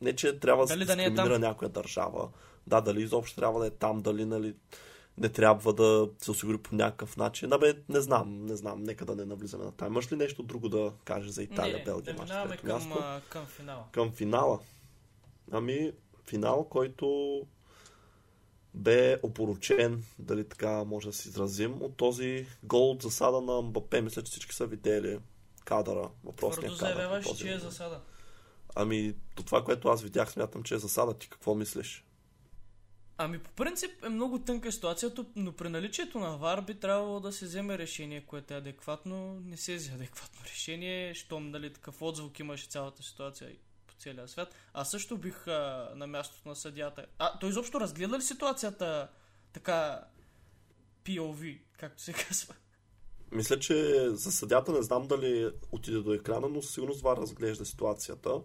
[0.01, 2.29] Не, че трябва дали да се да не е някоя държава.
[2.67, 4.55] Да, дали изобщо трябва да е там, дали нали,
[5.19, 7.53] не трябва да се осигури по някакъв начин.
[7.53, 9.89] Абе, не знам, не знам, нека да не навлизаме на тая.
[9.89, 12.15] Имаш ли нещо друго да кажеш за Италия, не, Белгия?
[12.15, 12.95] Да минаваме към,
[13.29, 13.85] към финала.
[13.93, 14.61] Към финала.
[15.53, 15.93] Ами,
[16.27, 17.41] финал, който
[18.75, 24.01] бе опоручен, дали така може да се изразим, от този гол от засада на Мбапе.
[24.01, 25.19] Мисля, че всички са видели
[25.65, 26.95] кадъра, въпросния Твърдо кадър.
[26.95, 28.01] заявяваш, че е засада.
[28.75, 31.15] Ами, до това, което аз видях, смятам, че е засада.
[31.15, 32.05] Ти какво мислиш?
[33.19, 37.33] Ами по принцип е много тънка ситуацията, но при наличието на ВАР би трябвало да
[37.33, 39.41] се вземе решение, което е адекватно.
[39.45, 43.51] Не се взе адекватно решение, щом нали, такъв отзвук имаше цялата ситуация
[43.87, 44.55] по целия свят.
[44.73, 47.07] А също бих а, на мястото на съдята.
[47.19, 49.09] А, той изобщо разгледа ли ситуацията
[49.53, 50.05] така
[51.05, 52.55] POV, както се казва?
[53.33, 57.65] Мисля, че за съдята не знам дали отиде до екрана, но със сигурност ВАР разглежда
[57.65, 58.41] ситуацията.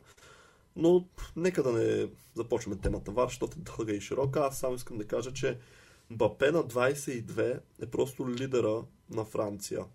[0.76, 1.06] Но
[1.36, 4.40] нека да не започваме темата ВАР, защото е дълга и широка.
[4.40, 5.58] Аз само искам да кажа, че
[6.12, 9.86] Бапе на 22 е просто лидера на Франция.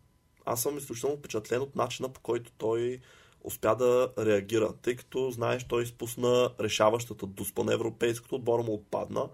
[0.44, 3.00] Аз съм изключително впечатлен от начина по който той
[3.44, 9.28] успя да реагира, тъй като, знаеш, той изпусна решаващата дуспа на европейското, отбора му отпадна.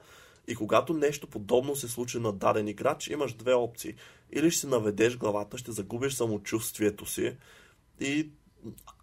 [0.48, 3.94] И когато нещо подобно се случи на даден играч, имаш две опции.
[4.32, 7.36] Или ще си наведеш главата, ще загубиш самочувствието си
[8.00, 8.30] и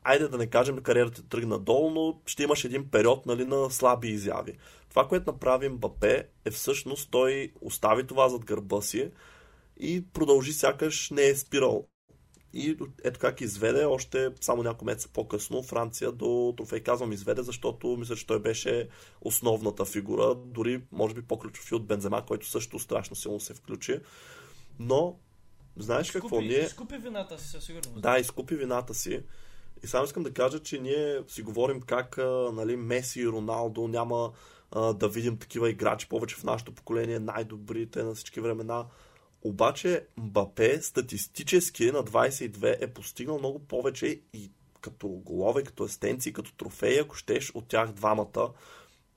[0.03, 4.07] айде да не кажем кариерата тръгна долу, но ще имаш един период нали, на слаби
[4.07, 4.57] изяви.
[4.89, 9.11] Това, което направи Мбапе е всъщност той остави това зад гърба си
[9.79, 11.87] и продължи сякаш не е спирал.
[12.53, 16.79] И ето как изведе още само няколко месеца по-късно Франция до трофей.
[16.79, 18.87] Казвам изведе, защото мисля, че той беше
[19.21, 23.99] основната фигура, дори може би по-ключов и от Бензема, който също страшно силно се включи.
[24.79, 25.19] Но,
[25.77, 26.65] знаеш изкупи, какво ние...
[26.65, 28.01] Изкупи вината си със сигурност.
[28.01, 29.23] Да, изкупи вината си.
[29.83, 32.17] И само искам да кажа, че ние си говорим как
[32.53, 34.31] нали, Меси и Роналдо няма
[34.71, 38.85] а, да видим такива играчи повече в нашето поколение, най-добрите на всички времена.
[39.41, 46.53] Обаче Мбапе статистически на 22 е постигнал много повече и като голове, като естенции, като
[46.53, 48.49] трофеи, ако щеш, от тях двамата.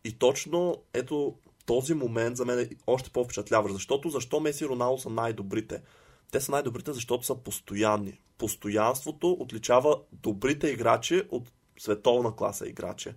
[0.04, 1.34] И точно ето
[1.66, 3.74] този момент за мен е още по-впечатляващ.
[3.74, 5.82] Защото защо Меси и Роналдо са най-добрите?
[6.30, 8.20] Те са най-добрите, защото са постоянни.
[8.38, 13.10] Постоянството отличава добрите играчи от световна класа играчи.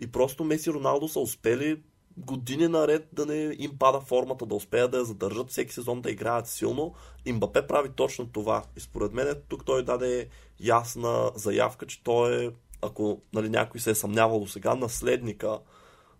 [0.00, 1.82] И просто Меси и Роналдо са успели
[2.16, 6.10] години наред да не им пада формата, да успеят да я задържат, всеки сезон да
[6.10, 6.94] играят силно.
[7.24, 8.64] Имбапе прави точно това.
[8.76, 10.28] И според мен тук той даде
[10.60, 12.50] ясна заявка, че той е,
[12.82, 15.58] ако нали, някой се е съмнявал до сега, наследника,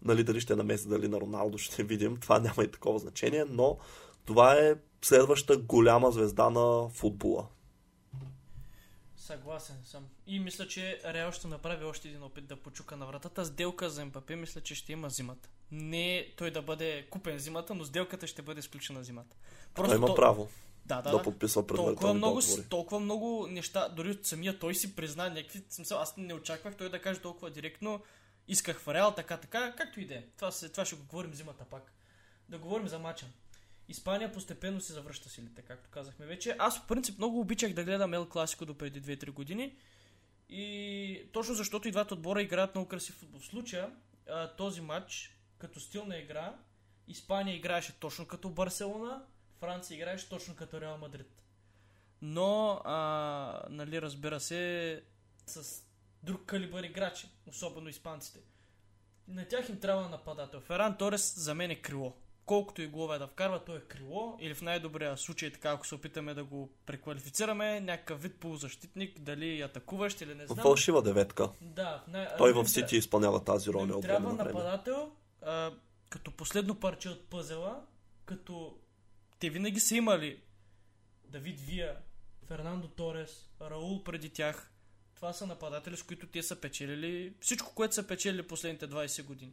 [0.05, 2.17] нали, дали ще е на Меси, дали на Роналдо, ще видим.
[2.17, 3.79] Това няма и такова значение, но
[4.27, 7.47] това е следваща голяма звезда на футбола.
[9.17, 10.07] Съгласен съм.
[10.27, 13.45] И мисля, че Реал ще направи още един опит да почука на вратата.
[13.45, 15.49] Сделка за МПП мисля, че ще има зимата.
[15.73, 19.37] Не той да бъде купен зимата, но сделката ще бъде изключена зимата.
[19.75, 20.15] Просто той има то...
[20.15, 20.49] право
[20.87, 22.69] да, да, да подписва предварителни толкова много, договори.
[22.69, 25.99] толкова много неща, дори от самия той си призна някакви смисъл.
[25.99, 28.03] Аз не очаквах той да каже толкова директно.
[28.49, 30.25] Исках в Реал, така, така, както и да е.
[30.37, 31.93] Това, това ще го говорим зимата пак.
[32.49, 33.27] Да говорим за мача.
[33.91, 36.57] Испания постепенно се завръща силите, както казахме вече.
[36.59, 39.77] Аз по принцип много обичах да гледам Ел Класико до преди 2-3 години.
[40.49, 43.41] И точно защото и двата отбора играят много красив футбол.
[43.41, 43.91] В случая
[44.57, 46.55] този матч, като стил на игра,
[47.09, 49.23] Испания играеше точно като Барселона,
[49.61, 51.43] Франция играеше точно като Реал Мадрид.
[52.23, 55.03] Но, а, нали, разбира се,
[55.47, 55.83] с
[56.23, 58.39] друг калибър играчи, особено испанците.
[59.29, 60.61] На тях им трябва нападател.
[60.61, 62.17] Феран Торес за мен е крило
[62.51, 64.37] колкото и голове да вкарва, то е крило.
[64.41, 69.61] Или в най-добрия случай, така ако се опитаме да го преквалифицираме, някакъв вид полузащитник, дали
[69.61, 70.59] атакуващ или не знам.
[70.59, 71.49] Фалшива деветка.
[71.61, 72.05] Да.
[72.09, 73.97] най- Той в Сити изпълнява тази роля.
[73.97, 75.73] От трябва нападател, а,
[76.09, 77.83] като последно парче от пъзела,
[78.25, 78.79] като
[79.39, 80.41] те винаги са имали
[81.25, 81.97] Давид Вия,
[82.49, 84.71] Фернандо Торес, Раул преди тях.
[85.15, 89.53] Това са нападатели, с които те са печелили всичко, което са печелили последните 20 години.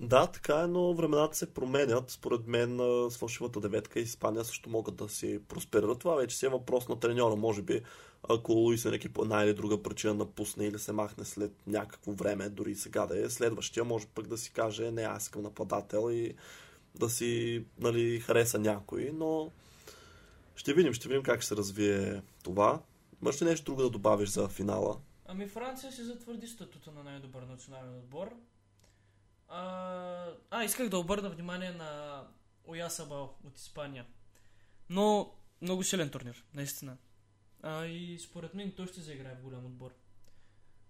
[0.00, 2.10] Да, така е, но времената се променят.
[2.10, 2.78] Според мен
[3.10, 5.98] с фалшивата деветка и Испания също могат да си просперират.
[5.98, 7.36] Това вече си е въпрос на треньора.
[7.36, 7.82] Може би,
[8.28, 12.48] ако Луис Енеки по една или друга причина напусне или се махне след някакво време,
[12.48, 16.34] дори сега да е, следващия може пък да си каже, не, аз искам нападател и
[16.94, 19.50] да си нали, хареса някой, но
[20.56, 22.80] ще видим, ще видим как ще се развие това.
[23.22, 24.98] Имаш ли нещо друго да добавиш за финала?
[25.26, 28.34] Ами Франция си затвърди статута на най-добър национален отбор.
[29.48, 32.22] А, а, исках да обърна внимание на
[32.64, 34.06] Оясабал от Испания.
[34.90, 36.96] Но много силен турнир, наистина.
[37.62, 39.94] А, и според мен той ще заиграе в голям отбор.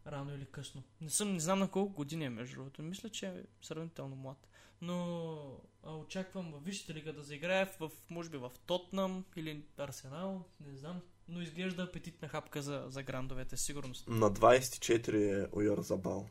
[0.07, 0.83] Рано или късно.
[1.01, 2.83] Не, съм, не знам на колко години е между другото.
[2.83, 4.49] Мисля, че е сравнително млад.
[4.81, 10.45] Но а, очаквам в Висшата лига да заиграе в, може би в Тотнам или Арсенал,
[10.61, 11.01] не знам.
[11.29, 14.09] Но изглежда апетитна хапка за, за грандовете, сигурност.
[14.09, 16.29] На 24 е Ойор Забал.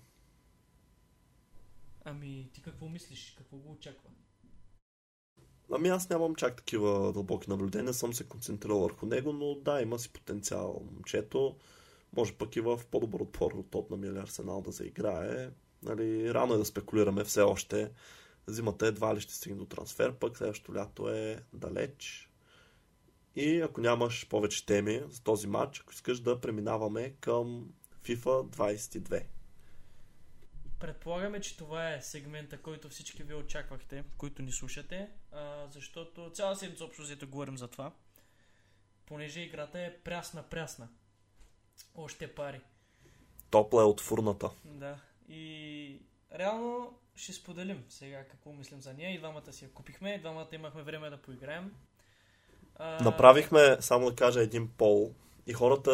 [2.10, 3.36] Ами, ти какво мислиш?
[3.38, 4.10] Какво го очаква?
[5.72, 10.00] Ами аз нямам чак такива дълбоки наблюдения, съм се концентрирал върху него, но да, има
[10.00, 10.82] си потенциал.
[10.92, 11.56] Момчето
[12.16, 15.50] може пък и в по-добър отпор от Тотнам или Арсенал да заиграе.
[15.84, 17.92] Нали, рано е да спекулираме все още.
[18.48, 22.32] Зимата едва ли ще стигне до трансфер, пък следващото лято е далеч.
[23.36, 27.70] И ако нямаш повече теми за този матч, ако искаш да преминаваме към
[28.04, 29.24] FIFA 22.
[30.80, 36.56] Предполагаме, че това е сегмента, който всички ви очаквахте, които ни слушате, а, защото цяла
[36.56, 37.92] седмица общо взето говорим за това,
[39.06, 40.88] понеже играта е прясна-прясна.
[41.96, 42.62] Още пари.
[43.50, 44.50] Топла е от фурната.
[44.66, 45.00] Да.
[45.30, 46.02] И
[46.36, 49.14] реално ще споделим сега какво мислим за нея.
[49.14, 51.74] И двамата си я купихме, и двамата имахме време да поиграем.
[52.76, 53.04] А...
[53.04, 55.14] Направихме, само да кажа, един пол.
[55.48, 55.92] И хората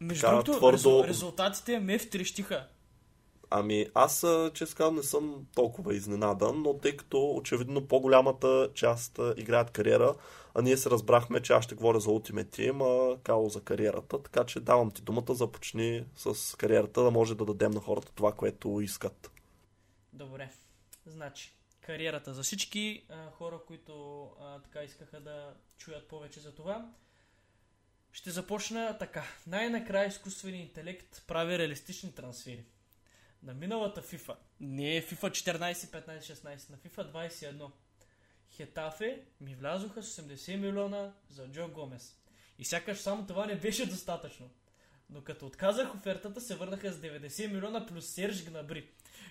[0.00, 1.04] Между другото, твърдо...
[1.04, 2.68] резултатите ме втрещиха.
[3.50, 9.70] Ами аз, често казвам, не съм толкова изненадан, но тъй като очевидно по-голямата част играят
[9.70, 10.14] кариера,
[10.54, 14.22] а ние се разбрахме, че аз ще говоря за Ultimate Team, а Као за кариерата,
[14.22, 18.32] така че давам ти думата, започни с кариерата, да може да дадем на хората това,
[18.32, 19.30] което искат.
[20.12, 20.50] Добре,
[21.06, 26.88] значи, кариерата за всички а, хора, които а, така искаха да чуят повече за това.
[28.12, 29.24] Ще започна така.
[29.46, 32.64] Най-накрая изкуственият интелект прави реалистични трансфери
[33.42, 37.70] на миналата FIFA, не е FIFA 14, 15, 16, на FIFA 21,
[38.50, 42.16] Хетафе ми влязоха с 80 милиона за Джо Гомес.
[42.58, 44.50] И сякаш само това не беше достатъчно.
[45.10, 48.88] Но като отказах офертата, се върнаха с 90 милиона плюс Серж Гнабри.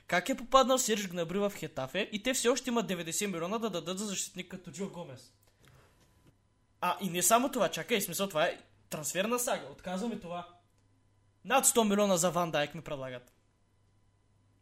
[0.07, 3.69] Как е попаднал Серж Гнабри в Хетафе и те все още имат 90 милиона да
[3.69, 5.33] дадат за защитник като Джо Гомес?
[6.81, 8.57] А, и не само това, чакай, смисъл, това е
[8.89, 9.67] трансферна сага.
[9.71, 10.47] Отказваме това.
[11.45, 13.37] Над 100 милиона за Ван Дайк ми предлагат.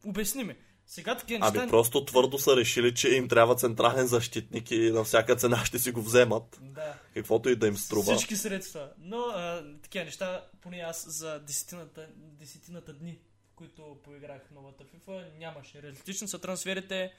[0.06, 0.56] Обясни ми.
[0.86, 1.58] Сега такива неща...
[1.60, 5.78] Ами просто твърдо са решили, че им трябва централен защитник и на всяка цена ще
[5.78, 6.58] си го вземат.
[6.62, 6.94] Да.
[7.14, 8.14] Каквото и да им струва.
[8.14, 8.90] Всички средства.
[8.98, 13.18] Но а, такива неща, поне аз за десетината, десетината дни
[13.56, 15.82] които поиграх новата FIFA, нямаше.
[15.82, 17.12] Реалистични са трансферите.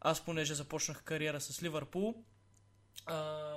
[0.00, 2.24] Аз понеже започнах кариера с Ливърпул.
[3.06, 3.54] А,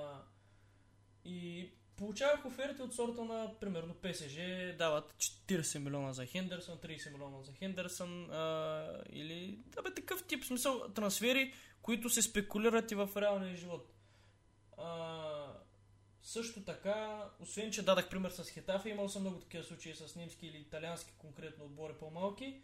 [1.26, 4.38] и получавах оферти от сорта на, примерно, ПСЖ
[4.78, 10.44] дават 40 милиона за Хендерсон, 30 милиона за Хендерсон а, или да бе, такъв тип
[10.44, 13.94] смисъл трансфери, които се спекулират и в реалния живот.
[14.78, 15.54] А,
[16.24, 20.48] също така, освен че дадах пример с Хетафа, имал съм много такива случаи с немски
[20.48, 22.62] или италиански конкретно отбори по-малки,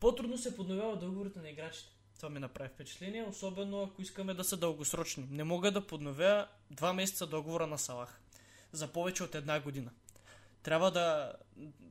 [0.00, 1.92] по-трудно се подновява договорите на играчите.
[2.16, 5.26] Това ми направи впечатление, особено ако искаме да са дългосрочни.
[5.30, 8.20] Не мога да подновя два месеца договора на Салах
[8.72, 9.90] за повече от една година.
[10.62, 11.32] Трябва да,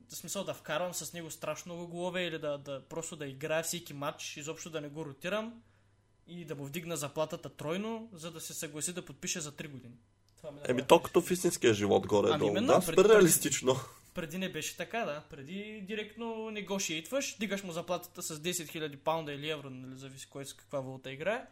[0.08, 3.62] в смисъл да вкарвам с него страшно много голове или да, да просто да играя
[3.62, 5.62] всеки матч, изобщо да не го ротирам
[6.26, 9.94] и да му вдигна заплатата тройно, за да се съгласи да подпише за 3 години.
[10.36, 12.50] Това Еми то като в истинския живот горе ами, долу.
[12.50, 13.76] Именно, да, супер реалистично.
[14.14, 15.22] Преди не беше така, да.
[15.30, 19.98] Преди директно не го шейтваш, дигаш му заплатата с 10 000 паунда или евро, нали,
[19.98, 21.46] зависи кой с каква валута играе.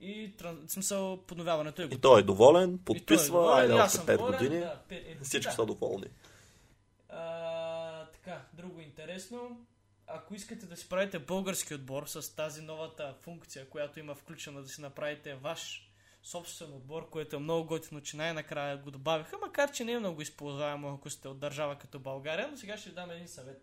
[0.00, 1.98] И в смисъл подновяването е готово.
[1.98, 4.60] И той е доволен, подписва, айде още 5 доволен, години.
[4.60, 5.54] Да, 5, е, Всички да.
[5.54, 6.06] са доволни.
[7.08, 9.66] А, така, друго интересно.
[10.06, 14.68] Ако искате да си правите български отбор с тази новата функция, която има включена да
[14.68, 15.90] си направите ваш
[16.22, 20.22] собствен отбор, което е много готино, че най-накрая го добавиха, макар че не е много
[20.22, 23.62] използваемо, ако сте от държава като България, но сега ще ви дам един съвет.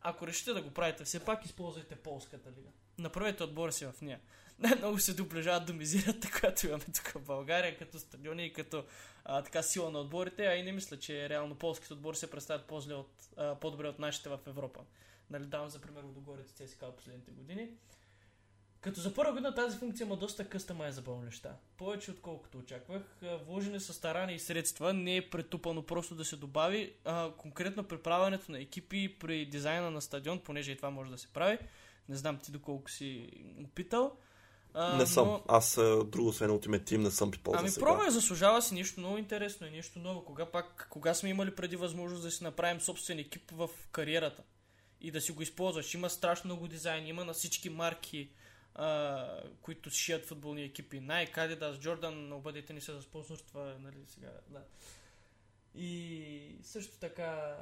[0.00, 2.68] Ако решите да го правите, все пак използвайте полската лига.
[2.98, 4.20] Направете отбора си в нея.
[4.58, 8.84] Най-много се доближават до мизирата, която имаме тук в България, като стадиони и като
[9.24, 12.66] а, така сила на отборите, а и не мисля, че реално полските отбори се представят
[12.66, 14.80] по-зле от, а, по-добре от нашите в Европа.
[15.30, 17.68] Нали, давам за пример Лудогорец ЦСКА от последните години.
[18.80, 21.56] Като за първа година тази функция има доста къстамайзабъл неща.
[21.76, 23.02] Повече отколкото очаквах.
[23.46, 24.92] Вложени са старания и средства.
[24.92, 26.92] Не е претупано просто да се добави.
[27.04, 31.18] А, конкретно при правенето на екипи, при дизайна на стадион, понеже и това може да
[31.18, 31.58] се прави.
[32.08, 33.30] Не знам ти доколко си
[33.64, 34.16] опитал.
[34.78, 35.28] А, не съм.
[35.28, 35.42] Но...
[35.48, 35.74] Аз
[36.06, 39.66] друго, освен Ultimate Team, не съм пипал Ами за пробвай, заслужава си нещо много интересно
[39.66, 40.24] и нещо ново.
[40.24, 44.42] Кога пак, кога сме имали преди възможност да си направим собствен екип в кариерата
[45.00, 45.94] и да си го използваш.
[45.94, 48.30] Има страшно много дизайн, има на всички марки
[48.78, 51.00] а, които шият футболни екипи.
[51.00, 54.62] Най Adidas, Jordan, обадете ни се за спонсорства, нали сега, да.
[55.74, 57.56] И също така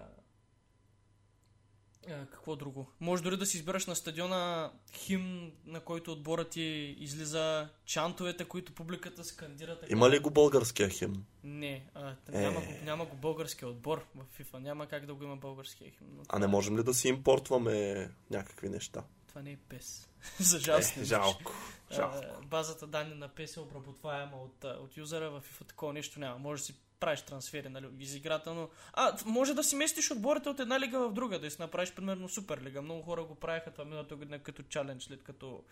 [2.10, 2.86] а, какво друго?
[3.00, 8.74] Може дори да си избереш на стадиона хим, на който отборът ти излиза, чантовете, които
[8.74, 9.78] публиката скандира.
[9.78, 9.92] Така.
[9.92, 11.24] Има ли го българския хим?
[11.44, 12.66] Не, а, няма, е...
[12.66, 14.58] го, няма го българския отбор в FIFA.
[14.58, 16.06] Няма как да го има българския хим.
[16.28, 19.04] А не можем ли да си импортваме някакви неща?
[19.28, 20.08] Това не е пес.
[20.40, 20.96] За жалост.
[20.96, 21.52] Е, жалко.
[21.92, 22.46] жалко.
[22.46, 26.38] базата данни на пес е обработваема от, от юзера, в FIFA такова нещо няма.
[26.38, 28.68] Може да си правиш трансфери нали, из играта, но...
[28.92, 32.28] А, може да си местиш отборите от една лига в друга, да си направиш примерно
[32.28, 32.82] Суперлига.
[32.82, 35.64] Много хора го правиха това миналата година като чалендж, след като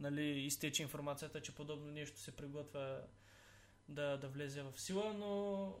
[0.00, 3.00] нали, изтече информацията, че подобно нещо се приготвя
[3.88, 5.74] да, да влезе в сила, но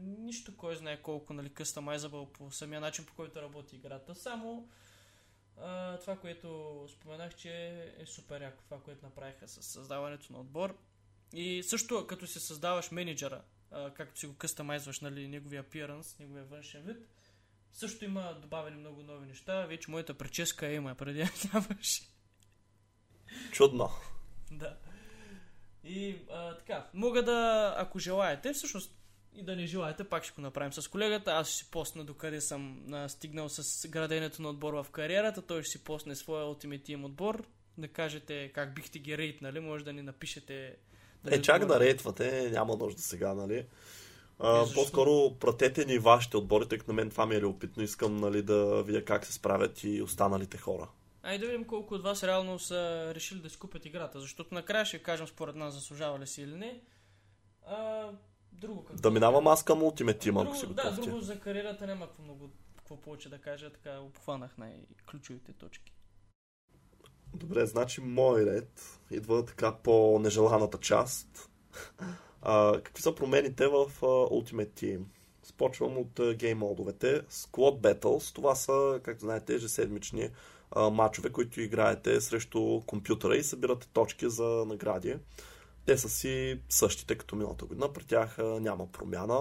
[0.00, 4.14] нищо кой знае колко нали, къстамайзабъл по самия начин, по който работи играта.
[4.14, 4.68] Само
[5.60, 7.52] а, това, което споменах, че
[7.98, 10.78] е супер яко това, което направиха с създаването на отбор.
[11.32, 16.44] И също като се създаваш менеджера, а, както си го къстамайзваш, нали, неговия appearance, неговия
[16.44, 16.96] външен вид,
[17.72, 19.66] също има добавени много нови неща.
[19.66, 21.18] Вече моята прическа е има, преди
[21.54, 22.02] нямаше.
[23.52, 23.90] Чудно.
[24.50, 24.76] Да.
[25.84, 28.98] И а, така, мога да, ако желаете, всъщност
[29.34, 31.30] и да не желаете, пак ще го направим с колегата.
[31.30, 35.42] Аз ще си постна докъде съм а, стигнал с граденето на отбор в кариерата.
[35.42, 37.46] Той ще си постне своя Ultimate Team отбор.
[37.78, 39.60] Да кажете как бихте ги рейтнали.
[39.60, 40.76] Може да ни напишете.
[41.24, 43.66] Да е, чак да рейтвате, няма нужда сега, нали?
[44.38, 47.82] А, е, по-скоро пратете ни вашите отбори, тъй като на мен това ми е любопитно.
[47.82, 50.88] Искам нали, да видя как се справят и останалите хора.
[51.22, 54.84] Айде да видим колко от вас реално са решили да си купят играта, защото накрая
[54.84, 56.80] ще кажем според нас заслужава ли си или не.
[57.66, 58.08] А,
[58.52, 59.02] друго какво?
[59.02, 60.94] Да минавам аз към Ultimate Team, ако си готов.
[60.94, 65.92] Да, друго за кариерата няма какво много какво повече да кажа, така обхванах най-ключовите точки.
[67.38, 71.50] Добре, значи мой ред идва така по нежеланата част.
[72.42, 75.00] А, какви са промените в uh, Ultimate Team?
[75.42, 77.22] Спочвам от uh, гейм модовете.
[77.22, 80.30] Squad Battles, това са, както знаете, ежеседмични
[80.70, 85.16] uh, матчове, които играете срещу компютъра и събирате точки за награди
[85.88, 87.92] те са си същите като миналата година.
[87.92, 89.40] При тях няма промяна.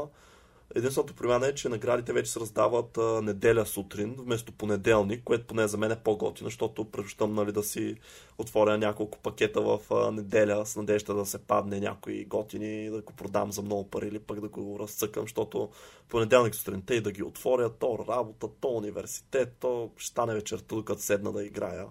[0.76, 5.68] Единственото промяна е, че наградите вече се раздават а, неделя сутрин, вместо понеделник, което поне
[5.68, 7.96] за мен е по-готино, защото предпочитам нали, да си
[8.38, 13.14] отворя няколко пакета в а, неделя с надежда да се падне някой готини да го
[13.14, 15.70] продам за много пари или пък да го разцъкам, защото
[16.10, 21.02] понеделник сутринта и да ги отворя, то работа, то университет, то ще стане вечерта, докато
[21.02, 21.86] седна да играя.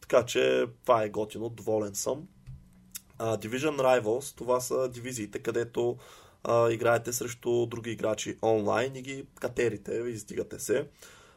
[0.00, 2.28] Така че това е готино, доволен съм.
[3.18, 5.96] Uh, Division Rivals, това са дивизиите, където
[6.44, 10.86] uh, играете срещу други играчи онлайн и ги катерите, издигате се.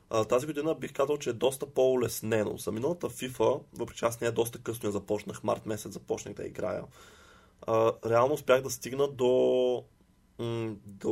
[0.10, 2.58] Uh, тази година бих казал, че е доста по-улеснено.
[2.58, 6.34] За миналата FIFA, въпреки че аз не е доста късно я започнах, март месец започнах
[6.34, 6.84] да играя,
[7.68, 9.84] uh, реално успях да стигна до,
[10.40, 11.08] м- до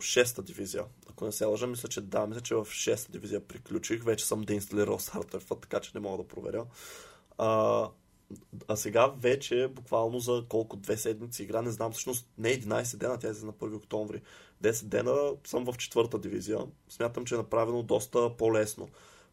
[0.00, 0.84] 6-та дивизия.
[1.10, 4.04] Ако не се лъжа, мисля, че да, мисля, че в 6-та дивизия приключих.
[4.04, 6.66] Вече съм деинсталирал Starter, така че не мога да проверя.
[7.38, 7.90] Uh,
[8.68, 13.18] а сега вече, буквално за колко две седмици игра, не знам, всъщност не 11 дена,
[13.18, 14.22] тя е на 1 октомври.
[14.62, 16.58] 10 дена съм в четвърта дивизия.
[16.88, 18.88] Смятам, че е направено доста по-лесно.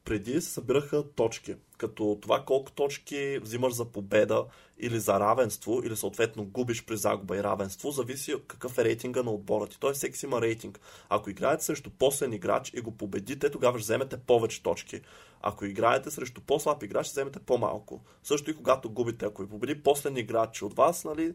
[0.10, 4.46] Преди се събираха точки, като това колко точки взимаш за победа
[4.80, 9.32] или за равенство, или съответно губиш при загуба и равенство, зависи какъв е рейтинга на
[9.32, 9.80] отбора ти.
[9.80, 10.80] Той всеки си има рейтинг.
[11.10, 15.02] Ако играете срещу последен играч и го победите, тогава ще вземете повече точки.
[15.42, 18.02] Ако играете срещу по-слаб играч, ще вземете по-малко.
[18.24, 21.34] Също и когато губите, ако ви победи последен играч от вас, нали,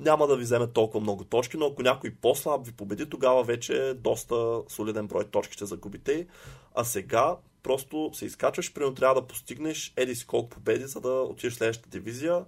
[0.00, 3.88] няма да ви вземе толкова много точки, но ако някой по-слаб ви победи, тогава вече
[3.88, 6.26] е доста солиден брой точки ще загубите.
[6.74, 11.08] А сега просто се изкачваш, примерно трябва да постигнеш еди си колко победи, за да
[11.08, 12.44] отидеш в следващата дивизия,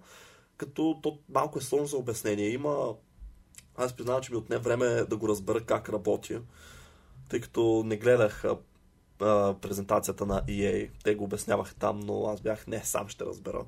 [0.57, 2.49] като то малко е сложно за обяснение.
[2.49, 2.95] Има...
[3.77, 6.39] Аз признавам, че ми отне време да го разбера как работи,
[7.29, 8.45] тъй като не гледах
[9.21, 10.91] а, презентацията на EA.
[11.05, 13.65] Те го обясняваха там, но аз бях не, сам ще разбера.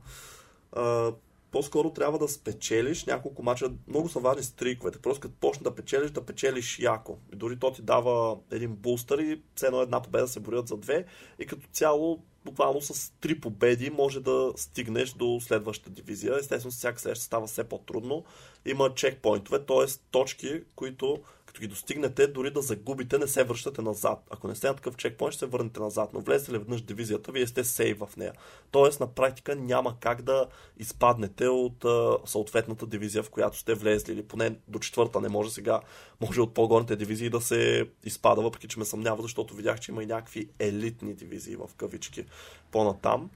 [0.72, 1.12] А,
[1.51, 3.70] по-скоро трябва да спечелиш няколко мача.
[3.88, 4.99] Много са важни стриковете.
[4.99, 7.18] Просто като почне да печелиш, да печелиш яко.
[7.32, 10.76] И дори то ти дава един бустър и все едно една победа се борят за
[10.76, 11.05] две.
[11.38, 16.38] И като цяло, буквално с три победи може да стигнеш до следващата дивизия.
[16.38, 18.24] Естествено, всяка следваща става все по-трудно.
[18.66, 19.86] Има чекпоинтове, т.е.
[20.11, 21.20] точки, които
[21.61, 24.18] като достигнете, дори да загубите, не се връщате назад.
[24.30, 26.11] Ако не сте на такъв чекпоинт, ще се върнете назад.
[26.12, 28.32] Но влезете ли веднъж дивизията, вие сте сейв в нея.
[28.70, 30.46] Тоест, на практика няма как да
[30.78, 34.12] изпаднете от а, съответната дивизия, в която сте влезли.
[34.12, 35.80] Или поне до четвърта не може сега.
[36.20, 40.02] Може от по-горните дивизии да се изпада, въпреки че ме съмнява, защото видях, че има
[40.02, 42.24] и някакви елитни дивизии в кавички
[42.70, 43.30] по-натам.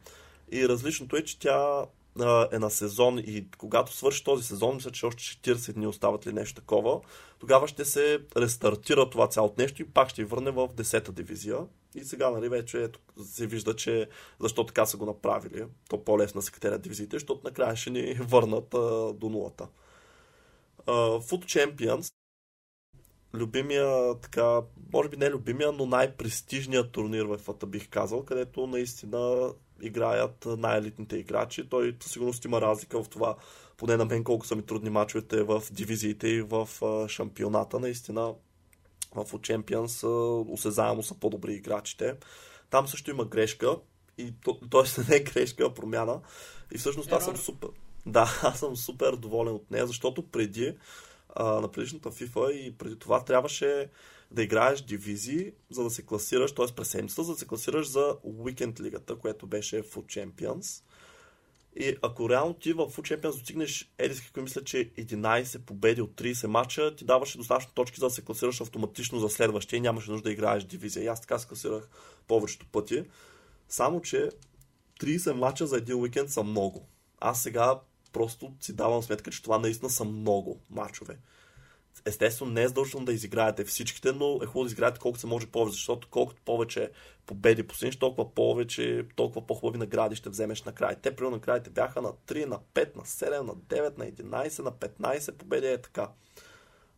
[0.53, 1.85] И различното е, че тя
[2.53, 6.33] е на сезон и когато свърши този сезон, мисля, че още 40 дни остават ли
[6.33, 7.01] нещо такова,
[7.39, 11.59] тогава ще се рестартира това цялото нещо и пак ще върне в 10-та дивизия.
[11.95, 14.09] И сега, нали, вече ето, се вижда, че
[14.41, 15.65] защо така са го направили.
[15.89, 19.69] То по-лесно се катерят дивизиите, защото накрая ще ни върнат а, до нулата.
[20.87, 22.13] Uh, Foot Champions
[23.35, 24.61] любимия, така,
[24.93, 29.53] може би не любимия, но най-престижният турнир в ФАТА бих казал, където наистина
[29.83, 31.69] играят най-елитните играчи.
[31.69, 33.37] Той със сигурност има разлика в това,
[33.77, 36.69] поне на мен колко са ми трудни мачовете в дивизиите и в
[37.09, 37.81] шампионата.
[37.81, 38.35] Наистина
[39.15, 40.07] в Champions
[40.53, 42.15] осезаемо са по-добри играчите.
[42.71, 43.77] Там също има грешка,
[44.19, 44.33] и
[44.71, 45.01] т.е.
[45.09, 46.21] не е грешка, а промяна.
[46.75, 47.69] И всъщност аз съм супер.
[48.07, 50.75] Да, аз съм супер доволен от нея, защото преди
[51.35, 53.89] а, на предишната FIFA и преди това трябваше
[54.33, 56.67] да играеш дивизии, за да се класираш, т.е.
[56.77, 60.83] през седмицата, за да се класираш за Weekend лигата, което беше Food Champions.
[61.77, 66.21] И ако реално ти в Food Champions достигнеш, Едис, какво мисля, че 11 победи от
[66.21, 70.11] 30 мача, ти даваше достатъчно точки, за да се класираш автоматично за следващия и нямаше
[70.11, 71.05] нужда да играеш дивизия.
[71.05, 71.89] И аз така се класирах
[72.29, 73.05] повечето пъти.
[73.69, 74.31] Само, че
[75.01, 76.89] 30 мача за един уикенд са много.
[77.21, 77.81] Аз сега
[78.13, 81.19] просто си давам сметка, че това наистина са много мачове.
[82.05, 85.47] Естествено, не е задължително да изиграете всичките, но е хубаво да изиграете колкото се може
[85.47, 86.91] повече, защото колкото повече
[87.27, 90.97] победи постигнеш, толкова повече, толкова по-хубави награди ще вземеш накрая.
[91.03, 94.73] Те, примерно, наградите бяха на 3, на 5, на 7, на 9, на 11, на
[94.73, 96.09] 15 победи е така.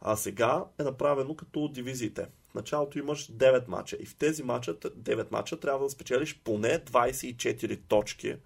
[0.01, 2.27] А сега е направено като дивизиите.
[2.51, 6.79] В началото имаш 9 мача и в тези мача, 9 мача трябва да спечелиш поне
[6.79, 8.37] 24 точки,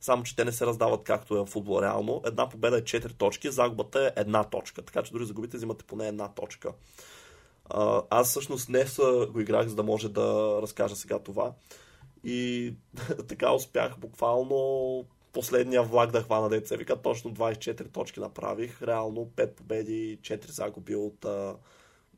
[0.00, 2.22] само че те не се раздават както е в футбол реално.
[2.26, 6.08] Една победа е 4 точки, загубата е една точка, така че дори загубите взимате поне
[6.08, 6.72] една точка.
[8.10, 8.84] Аз всъщност не
[9.30, 11.52] го играх, за да може да разкажа сега това.
[12.24, 12.74] И
[13.28, 16.76] така успях буквално последния влак да хвана деца.
[16.76, 18.82] Вика, точно 24 точки направих.
[18.82, 21.26] Реално 5 победи, 4 загуби от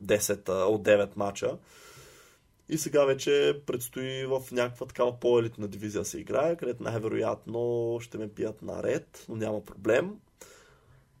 [0.03, 1.57] 10, от 9 мача.
[2.71, 8.27] И сега вече предстои в някаква такава по-елитна дивизия се играе, където най-вероятно ще ме
[8.27, 10.11] бият наред, но няма проблем.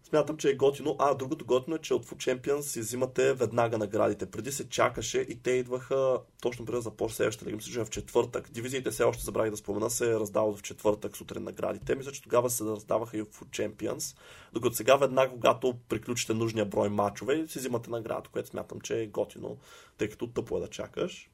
[0.03, 0.95] смятам, че е готино.
[0.99, 4.25] А, другото готино е, че от Food Champions си взимате веднага наградите.
[4.31, 7.55] Преди се чакаше и те идваха точно преди да започне следващата лига.
[7.55, 8.51] Мисля, че в четвъртък.
[8.51, 11.95] Дивизиите все още забравих да спомена, се раздават в четвъртък сутрин наградите.
[11.95, 14.17] Мисля, че тогава се раздаваха и в Food Champions.
[14.53, 19.07] Докато сега веднага, когато приключите нужния брой мачове, си взимате награда, което смятам, че е
[19.07, 19.57] готино,
[19.97, 21.29] тъй като тъпо е да чакаш.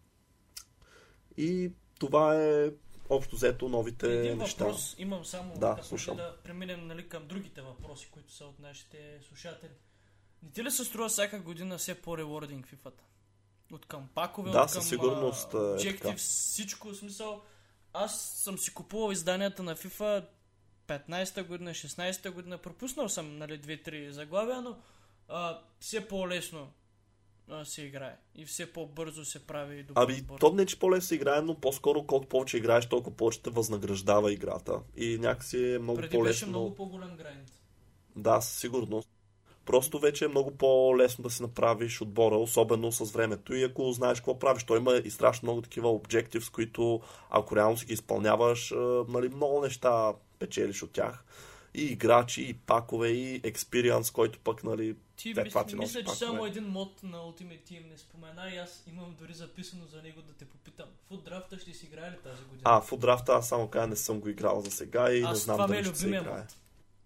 [1.37, 2.69] И това е
[3.09, 4.63] общо взето новите Един неща.
[4.65, 6.17] въпрос имам само, Да, слушам.
[6.17, 9.71] да преминем нали, към другите въпроси, които са от нашите слушатели.
[10.43, 13.03] Не ти ли се струва всяка година все по-ревординг FIFA-та?
[13.71, 16.17] От към пакове, Да, от към сигурност е Objective, така.
[16.17, 17.41] всичко, смисъл.
[17.93, 20.25] Аз съм си купувал изданията на FIFA
[20.87, 24.77] 15-та година, 16-та година, пропуснал съм нали, 2-3 заглавия, но
[25.27, 26.71] а, все по-лесно
[27.49, 30.39] а, се играе и все по-бързо се прави добър Ами, отбор.
[30.39, 34.33] то не, че по-лесно се играе, но по-скоро колко повече играеш, толкова повече те възнаграждава
[34.33, 34.79] играта.
[34.97, 36.29] И някакси е много Преди по-лесно.
[36.29, 37.51] беше много по-голям грайнд.
[38.15, 39.09] Да, със сигурност.
[39.65, 44.19] Просто вече е много по-лесно да си направиш отбора, особено с времето и ако знаеш
[44.19, 44.63] какво правиш.
[44.63, 49.29] Той има и страшно много такива objectives, които ако реално си ги изпълняваш, а, нали,
[49.29, 51.25] много неща печелиш от тях.
[51.73, 55.99] И играчи, и пакове, и experience, който пък, нали, Ти Те мис, това ти мисля,
[55.99, 56.47] че пак, само бе.
[56.49, 60.33] един мод на Ultimate Team не спомена и аз имам дори записано за него да
[60.33, 60.87] те попитам.
[61.07, 62.61] Фут драфта ще си играе ли тази година?
[62.63, 65.43] А, в драфта аз само кажа, не съм го играл за сега и не аз
[65.43, 66.21] знам това ми е дали ще се играе.
[66.37, 66.55] мод.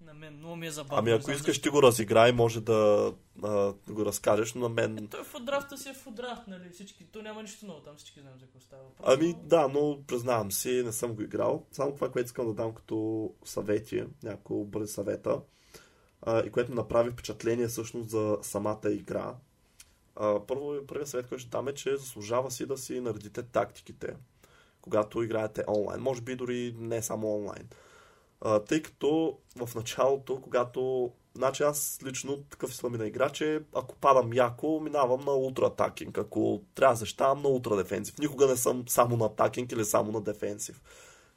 [0.01, 0.97] На мен много ми е забавно.
[0.99, 4.69] Ами не ако знам искаш ти го разиграй, може да, а, го разкажеш, но на
[4.69, 5.07] мен...
[5.07, 6.69] Той фут драфта си е фут драфт, нали?
[6.69, 8.83] Всички, то няма нищо ново, там всички знаем за какво става.
[8.83, 9.07] въпрос.
[9.13, 11.65] Ами да, но признавам си, не съм го играл.
[11.71, 15.39] Само това, което искам да дам като съвети, няколко бързи съвета,
[16.21, 19.35] а, и което направи впечатление всъщност за самата игра.
[20.15, 24.15] А, първо, първият съвет, който ще дам е, че заслужава си да си наредите тактиките,
[24.81, 26.01] когато играете онлайн.
[26.01, 27.67] Може би дори не само онлайн.
[28.41, 31.11] А, тъй като в началото, когато...
[31.35, 36.17] Значи аз лично такъв съм на игра, че ако падам яко, минавам на ултра атакинг.
[36.17, 38.17] Ако трябва да защитавам на ултра дефенсив.
[38.17, 40.81] Никога не съм само на атакинг или само на дефенсив.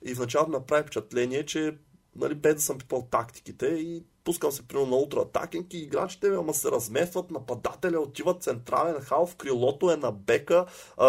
[0.03, 1.79] И в началото направи впечатление, че
[2.17, 6.31] нали, без да съм пипал тактиките и пускам се примерно на ултра атакинг и играчите
[6.31, 10.67] ми ама се разместват, нападателя отиват централен халф, крилото е на бека,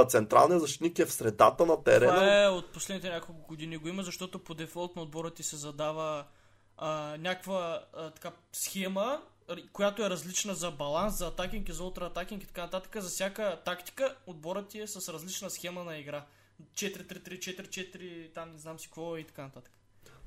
[0.07, 2.13] централният защитник е в средата на терена.
[2.13, 5.55] Това е от последните няколко години го има, защото по дефолт на отбора ти се
[5.55, 6.25] задава
[6.77, 9.21] а, някаква а, така схема,
[9.73, 13.01] която е различна за баланс, за атакинг и за ултра атакинг и така нататък.
[13.01, 16.25] За всяка тактика отборът ти е с различна схема на игра.
[16.75, 19.73] 4-3-3, 4-4, там не знам си какво и така нататък.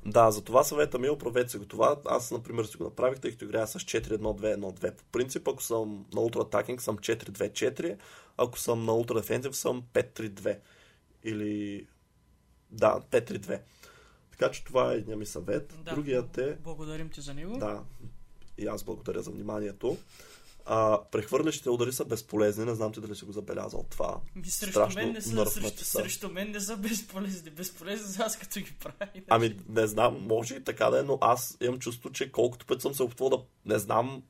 [0.07, 1.97] Да, за това съвета ми е, оправете се го това.
[2.05, 4.95] Аз, например, си го направих, тъй като играя с 4-1-2-1-2.
[4.95, 7.99] По принцип, ако съм на ултра атакинг, съм 4-2-4.
[8.37, 10.59] Ако съм на ултра дефенсив, съм 5-3-2.
[11.25, 11.87] Или...
[12.71, 13.61] Да, 5-3-2.
[14.31, 15.75] Така че това е едния ми съвет.
[15.85, 15.95] Да.
[15.95, 16.57] Другият е...
[16.65, 17.59] Благодарим ти за него.
[17.59, 17.83] Да,
[18.59, 19.97] и аз благодаря за вниманието.
[20.69, 22.65] А, прехвърлящите удари са безполезни.
[22.65, 24.21] Не знам ти дали си го забелязал това.
[24.37, 25.99] Ми срещу Страшно мен не са, срещу, са.
[25.99, 27.51] срещу мен не са безполезни.
[27.51, 29.11] Безполезни са аз като ги правя.
[29.15, 29.27] иначе.
[29.29, 32.83] Ами, не знам, може и така да е, но аз имам чувство, че колкото път
[32.83, 34.23] съм се опитвал да, не знам,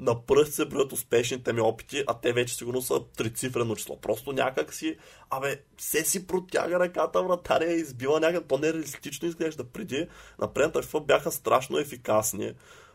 [0.00, 4.00] на пръст се броят успешните ми опити, а те вече сигурно са трицифрено число.
[4.00, 4.96] Просто някак си,
[5.30, 9.64] абе, се си протяга ръката, вратаря е избила някак по-нереалистично изглежда.
[9.64, 10.06] Преди
[10.40, 12.52] на предната бяха страшно ефикасни.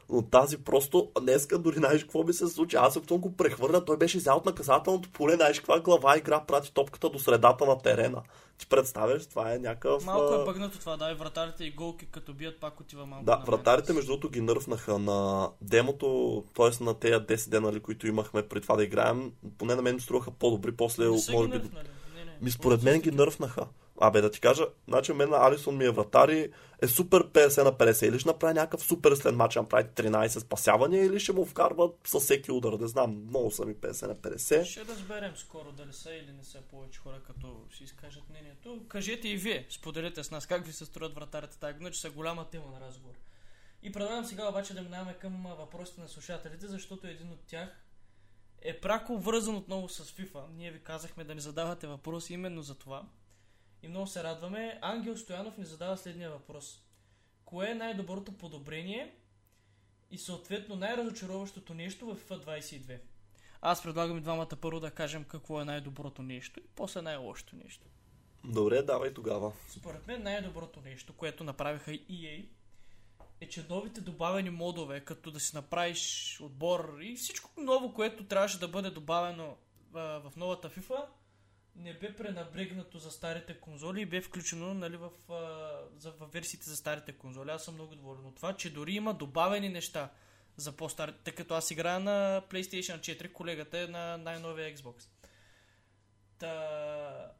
[0.10, 2.76] Но тази просто, днеска дори знаеш какво ми се случи.
[2.76, 6.74] Аз като го прехвърля, той беше взял от наказателното поле, знаеш каква глава игра прати
[6.74, 8.22] топката до средата на терена.
[8.58, 10.06] Ти представяш, това е някакъв...
[10.06, 13.26] Малко е бъгнато това, да, и вратарите и голки като бият пак отива малко.
[13.26, 16.84] да, вратарите между другото ги нърфнаха на демото, т.е.
[16.84, 20.02] на тези 10 дена, нали, които имахме при това да играем, поне на мен ми
[20.02, 21.58] струваха по-добри, после Не може би...
[21.58, 22.38] Не, не.
[22.42, 23.66] Ми според мен ги нърфнаха.
[24.02, 27.64] Абе да ти кажа, значи мен на Алисон ми е вратар и е супер 50
[27.64, 28.08] на 50.
[28.08, 32.24] Или ще направи някакъв супер след мача, направи 13 спасявания или ще му вкарват със
[32.24, 32.74] всеки удар.
[32.74, 34.66] Не знам, много са ми 50 на 50.
[34.66, 38.82] Ще разберем скоро дали са или не са повече хора, като си изкажат мнението.
[38.88, 42.10] Кажете и вие, споделете с нас как ви се строят вратарите тази година, че са
[42.10, 43.14] голяма тема на разговор.
[43.84, 47.70] И предлагам сега обаче да минаваме към въпросите на слушателите, защото един от тях
[48.62, 50.42] е прако вързан отново с FIFA.
[50.56, 53.04] Ние ви казахме да ни задавате въпроси именно за това.
[53.86, 54.80] И много се радваме.
[54.82, 56.82] Ангел Стоянов ни задава следния въпрос.
[57.46, 59.16] Кое е най-доброто подобрение
[60.12, 63.00] и съответно най-разочароващото нещо в FIFA 22?
[63.62, 67.88] Аз предлагам и двамата първо да кажем какво е най-доброто нещо и после най-лошото нещо.
[68.44, 69.54] Добре, давай тогава.
[69.70, 72.46] Според мен най-доброто нещо, което направиха EA,
[73.42, 78.60] е, че новите добавени модове, като да си направиш отбор и всичко ново, което трябваше
[78.60, 79.58] да бъде добавено
[79.94, 81.06] а, в новата FIFA,
[81.76, 85.12] не бе пренабрегнато за старите конзоли и бе включено нали, в,
[85.98, 87.50] за, в версиите за старите конзоли.
[87.50, 90.10] Аз съм много доволен от това, че дори има добавени неща
[90.58, 95.08] за по-стар, тъй като аз играя на PlayStation 4, колегата е на най-новия Xbox.
[96.38, 97.32] Та...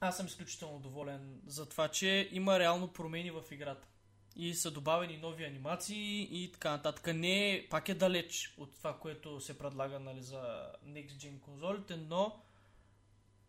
[0.00, 3.88] Аз съм изключително доволен за това, че има реално промени в играта.
[4.36, 7.14] И са добавени нови анимации и така нататък.
[7.14, 12.42] Не, пак е далеч от това, което се предлага нали, за Next Gen конзолите, но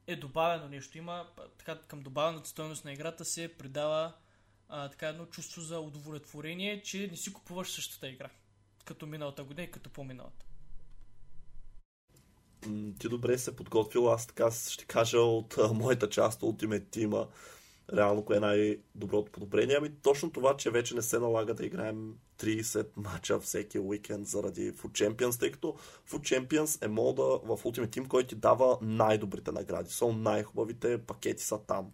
[0.10, 0.98] е добавено нещо.
[0.98, 4.14] Има така, към добавената стоеност на играта се придава
[4.70, 8.30] а, така едно чувство за удовлетворение, че не си купуваш същата игра.
[8.86, 10.46] Като миналата година и като по-миналата.
[13.00, 17.28] Ти добре се подготвил, аз така ще кажа от а, моята част от Ultimate Team
[17.94, 19.76] реално кое е най-доброто подобрение.
[19.76, 24.74] Ами точно това, че вече не се налага да играем 30 мача всеки уикенд заради
[24.74, 25.76] Food Champions, тъй като
[26.10, 29.92] Food Champions е мода в Ultimate Team, който ти дава най-добрите награди.
[29.92, 31.92] Са най-хубавите пакети са там.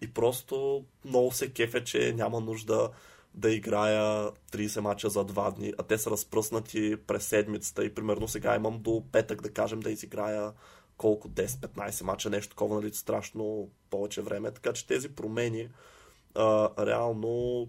[0.00, 2.90] И просто много се кефе, че няма нужда
[3.34, 8.28] да играя 30 мача за два дни, а те са разпръснати през седмицата и примерно
[8.28, 10.52] сега имам до петък да кажем да изиграя
[10.96, 14.50] колко 10-15 мача, нещо такова, нали, страшно повече време.
[14.50, 15.68] Така че тези промени
[16.34, 17.68] а, реално,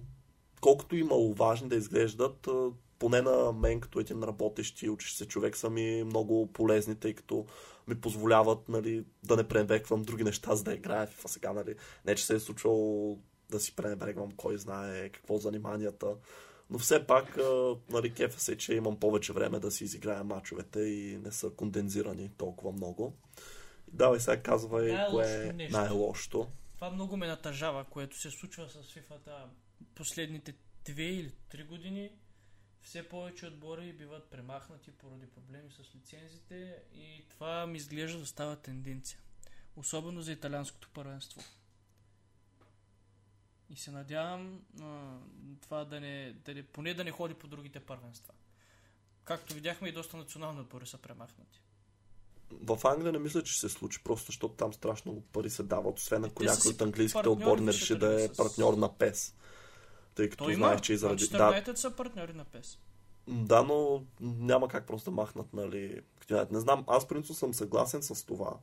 [0.61, 2.69] колкото и маловажни да изглеждат, а,
[2.99, 7.13] поне на мен като един работещ и учещ се човек са ми много полезни, тъй
[7.13, 7.45] като
[7.87, 11.53] ми позволяват нали, да не пренебрегвам други неща, за да играя FIFA сега.
[11.53, 11.75] Нали.
[12.05, 13.17] Не, че се е случвало
[13.49, 16.15] да си пренебрегвам кой знае какво заниманията.
[16.69, 17.37] Но все пак,
[17.89, 22.29] нали, кефа се, че имам повече време да си изиграя мачовете и не са кондензирани
[22.37, 23.13] толкова много.
[23.87, 26.47] Давай сега казвай най кое е най-лошото.
[26.75, 29.45] Това много ме натъжава, което се случва с FIFA
[29.95, 30.53] последните
[30.85, 32.11] две или три години.
[32.81, 38.55] Все повече отбори биват премахнати поради проблеми с лицензите и това ми изглежда да става
[38.55, 39.19] тенденция.
[39.75, 41.41] Особено за италианското първенство.
[43.69, 45.17] И се надявам а,
[45.61, 48.33] това да не, да не, поне да не ходи по другите първенства.
[49.23, 51.61] Както видяхме и доста национални отбори са премахнати.
[52.51, 55.99] В Англия не мисля, че се случи, просто защото там страшно много пари се дават,
[55.99, 58.37] освен ако някой от английските отбори не реши да е с...
[58.37, 59.35] партньор на ПЕС.
[60.15, 61.27] Тъй като знаеш, че и заради...
[61.27, 62.79] Да, са партньори на ПЕС.
[63.27, 66.01] Да, но няма как просто да махнат, нали...
[66.51, 68.57] Не знам, аз принцип съм съгласен с това,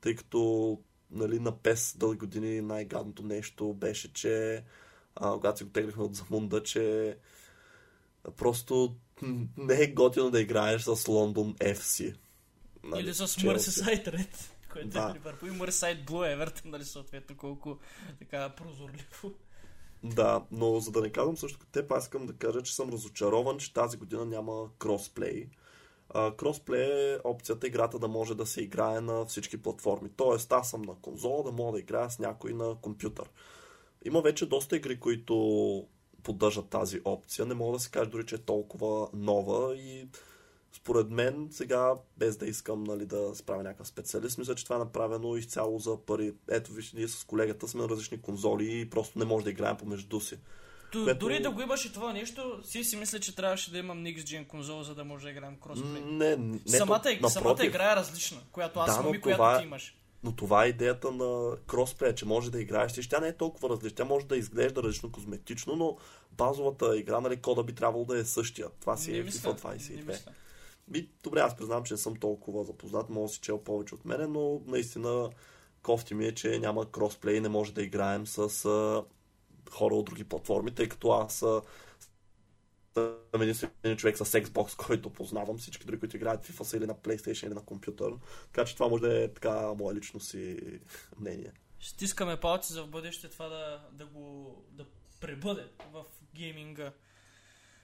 [0.00, 0.80] тъй като
[1.10, 4.64] нали, на PES дълги години най-гадното нещо беше, че
[5.16, 7.16] а, когато си го теглихме от Замунда, че
[8.36, 8.96] просто
[9.56, 12.16] не е готино да играеш с Лондон FC.
[12.84, 15.10] Нали, Или с Мърсисайд Ред, което да.
[15.10, 15.46] е Ливърпул.
[15.46, 17.78] И Мърсисайд Блу Евертън, нали, съответно, колко
[18.18, 19.34] така прозорливо.
[20.02, 22.90] Да, но за да не казвам също като теб, аз искам да кажа, че съм
[22.90, 25.48] разочарован, че тази година няма кросплей
[26.36, 30.10] кросплей е опцията играта да може да се играе на всички платформи.
[30.16, 33.30] Тоест, аз съм на конзола, да мога да играя с някой на компютър.
[34.04, 35.86] Има вече доста игри, които
[36.22, 37.46] поддържат тази опция.
[37.46, 40.08] Не мога да се кажа дори, че е толкова нова и
[40.72, 44.78] според мен сега, без да искам нали, да справя някакъв специалист, мисля, че това е
[44.78, 46.34] направено изцяло за пари.
[46.50, 49.76] Ето, виж, ние с колегата сме на различни конзоли и просто не може да играем
[49.76, 50.38] помежду си.
[50.92, 51.18] Д- което...
[51.18, 54.46] Дори да го имаше това нещо, си си мисля, че трябваше да имам Next Gen
[54.46, 56.00] конзола, за да може да играем кросплей.
[56.00, 59.58] Не, не, самата, то, самата игра е различна, която аз да, имам и която това...
[59.58, 59.94] ти имаш.
[60.22, 63.08] Но това е идеята на кросплея, че може да играеш.
[63.08, 63.96] Тя не е толкова различна.
[63.96, 65.96] Тя може да изглежда различно козметично, но
[66.32, 68.68] базовата игра, нали, кода би трябвало да е същия.
[68.80, 70.18] Това си не е мисля, FIFA 22.
[70.88, 74.04] Би, добре, аз признавам, че не съм толкова запознат, мога да си чел повече от
[74.04, 75.30] мене, но наистина
[75.82, 78.64] кофти ми е, че няма кросплей, не може да играем с
[79.70, 81.44] хора от други платформи, тъй като аз
[82.98, 85.58] съм единствения човек с Xbox, който познавам.
[85.58, 88.12] Всички други, които играят FIFA са или на PlayStation, или на компютър.
[88.52, 90.58] Така че това може да е така мое лично си
[91.18, 91.52] мнение.
[91.80, 94.86] Стискаме палци за в бъдеще това да, да го да
[95.20, 96.04] пребъде в
[96.34, 96.92] гейминга.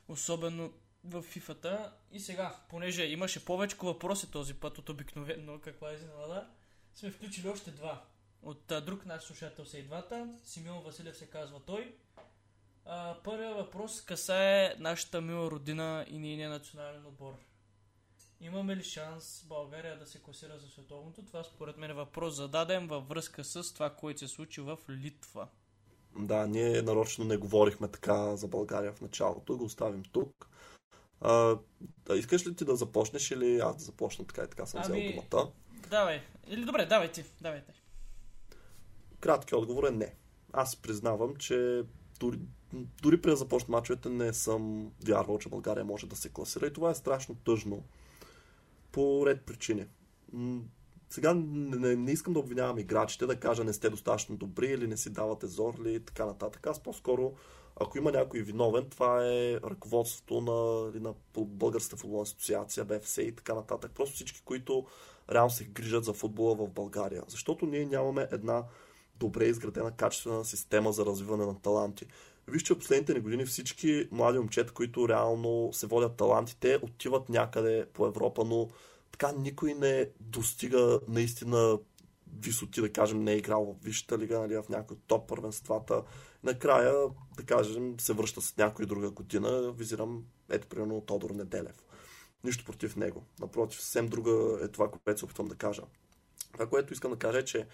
[0.08, 0.72] Особено
[1.04, 1.92] в FIFA-та.
[2.12, 6.48] И сега, понеже имаше повече въпроси този път от обикновено, каква е изненада,
[6.94, 8.04] сме включили още два.
[8.44, 10.28] От а, друг наш слушател са и двата.
[10.42, 11.94] Симеон Василев се казва той.
[12.84, 17.34] А, първият въпрос касае нашата мила родина и нейния национален отбор.
[18.40, 21.24] Имаме ли шанс България да се класира за световното?
[21.24, 25.48] Това според мен е въпрос зададен във връзка с това, което се случи в Литва.
[26.18, 30.48] Да, ние нарочно не говорихме така за България в началото, го оставим тук.
[31.20, 34.80] А, да, искаш ли ти да започнеш или аз да започна така и така съм
[34.84, 35.52] ами, взел думата?
[35.90, 36.22] Давай.
[36.46, 37.24] Или добре, давай ти.
[37.40, 37.83] Давай ти.
[39.24, 40.14] Краткият отговор е не.
[40.52, 41.84] Аз признавам, че
[42.20, 42.38] дори,
[43.02, 46.72] дори при да започнат мачовете не съм вярвал, че България може да се класира и
[46.72, 47.82] това е страшно тъжно
[48.92, 49.86] по ред причини.
[51.10, 54.86] Сега не, не, не искам да обвинявам играчите, да кажа не сте достатъчно добри или
[54.86, 56.66] не си давате зорли и така нататък.
[56.66, 57.32] Аз по-скоро,
[57.80, 63.54] ако има някой виновен, това е ръководството на, на Българската футболна асоциация, БФС и така
[63.54, 63.92] нататък.
[63.94, 64.86] Просто всички, които
[65.32, 67.22] реално се грижат за футбола в България.
[67.28, 68.64] Защото ние нямаме една
[69.18, 72.06] добре изградена качествена система за развиване на таланти.
[72.48, 78.06] Вижте, последните ни години всички млади момчета, които реално се водят талантите, отиват някъде по
[78.06, 78.68] Европа, но
[79.12, 81.78] така никой не достига наистина
[82.40, 86.02] висоти, да кажем, не е играл в Висшата лига, нали, в някои топ първенствата.
[86.42, 86.94] Накрая,
[87.36, 89.72] да кажем, се връща с някоя друга година.
[89.72, 91.84] Визирам, ето, примерно, Тодор Неделев.
[92.44, 93.24] Нищо против него.
[93.40, 95.82] Напротив, съвсем друга е това, което се опитвам да кажа.
[96.52, 97.66] Това, което искам да кажа е, че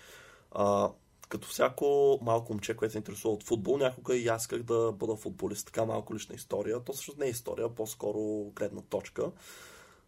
[0.50, 0.90] а,
[1.30, 5.16] като всяко малко момче, което се интересува от футбол, някога и аз исках да бъда
[5.16, 5.66] футболист.
[5.66, 6.84] Така малко лична история.
[6.84, 9.32] То също не е история, по-скоро гледна точка.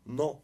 [0.07, 0.41] Но,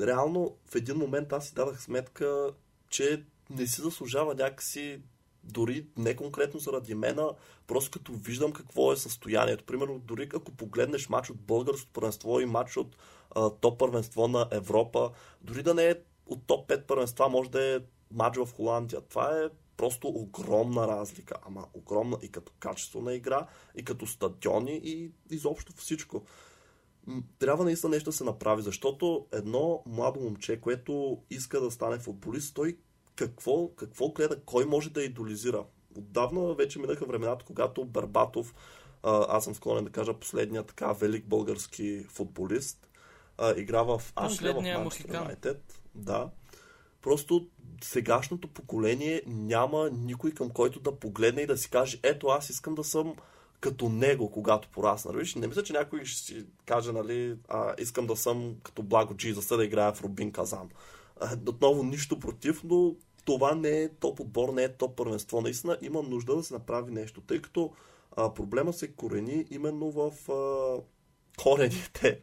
[0.00, 2.50] реално, в един момент аз си дадах сметка,
[2.88, 5.00] че не си заслужава някакси
[5.44, 7.30] дори не конкретно заради мена,
[7.66, 9.64] просто като виждам какво е състоянието.
[9.64, 12.96] Примерно, дори ако погледнеш матч от българското първенство и матч от
[13.30, 15.10] а, топ първенство на Европа,
[15.42, 15.94] дори да не е
[16.26, 17.80] от топ 5 първенства, може да е
[18.10, 19.00] матч в Холандия.
[19.00, 19.48] Това е
[19.78, 21.34] просто огромна разлика.
[21.46, 26.22] Ама огромна и като качество на игра, и като стадиони, и изобщо всичко.
[27.38, 32.54] Трябва наистина нещо да се направи, защото едно младо момче, което иска да стане футболист,
[32.54, 32.78] той
[33.16, 35.64] какво, какво гледа, кой може да идолизира.
[35.98, 38.54] Отдавна вече минаха времената, когато Барбатов,
[39.02, 42.88] аз съм склонен да кажа последния така велик български футболист,
[43.56, 45.80] игра в Англия, в Манчестър Юнайтед.
[45.94, 46.30] Да.
[47.02, 47.46] Просто
[47.82, 52.74] сегашното поколение няма никой към който да погледне и да си каже, ето аз искам
[52.74, 53.14] да съм
[53.60, 55.12] като него, когато порасна.
[55.12, 59.14] Виж, не мисля, че някой ще си каже, нали, а, искам да съм като Благо
[59.16, 60.68] Джизаса да играя в Рубин Казан.
[61.48, 62.94] Отново нищо против, но
[63.24, 65.40] това не е топ отбор, не е топ първенство.
[65.40, 67.72] Наистина има нужда да се направи нещо, тъй като
[68.16, 70.82] а, проблема се корени именно в а,
[71.42, 72.20] корените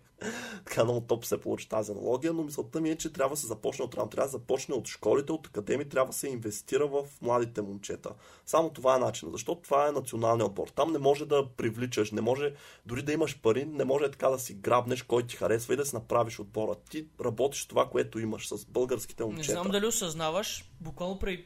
[0.65, 3.47] така много топ се получи тази аналогия, но мисълта ми е, че трябва да се
[3.47, 4.09] започне от рано.
[4.09, 8.09] Трябва да започне от школите, от академии, трябва да се инвестира в младите момчета.
[8.45, 10.67] Само това е начин, защото това е националният отбор.
[10.67, 12.53] Там не може да привличаш, не може
[12.85, 15.85] дори да имаш пари, не може така да си грабнеш кой ти харесва и да
[15.85, 16.75] си направиш отбора.
[16.89, 19.53] Ти работиш това, което имаш с българските момчета.
[19.53, 21.45] Не знам дали осъзнаваш, буквално преди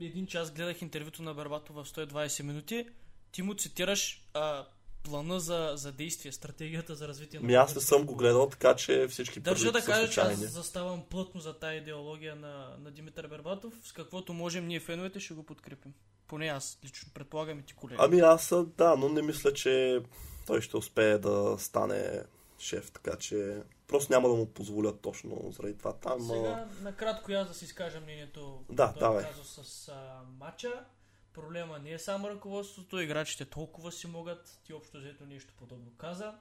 [0.00, 2.86] един час гледах интервюто на Барбато в 120 минути.
[3.32, 4.66] Ти му цитираш а,
[5.02, 8.76] плана за, за действие, стратегията за развитие на Ми аз не съм го гледал, така
[8.76, 13.28] че всички Държа да кажа, че аз заставам плътно за тази идеология на, на Димитър
[13.28, 13.74] Бербатов.
[13.84, 15.94] С каквото можем ние феновете ще го подкрепим.
[16.26, 17.98] Поне аз лично предполагам и ти колеги.
[18.02, 20.02] Ами аз да, но не мисля, че
[20.46, 22.22] той ще успее да стане
[22.58, 25.92] шеф, така че просто няма да му позволят точно заради това.
[25.92, 29.24] Там, Сега, накратко аз да си изкажа мнението, да, давай.
[29.42, 30.84] с а, матча.
[31.32, 36.34] Проблема не е само ръководството, играчите толкова си могат, ти общо взето нещо подобно каза.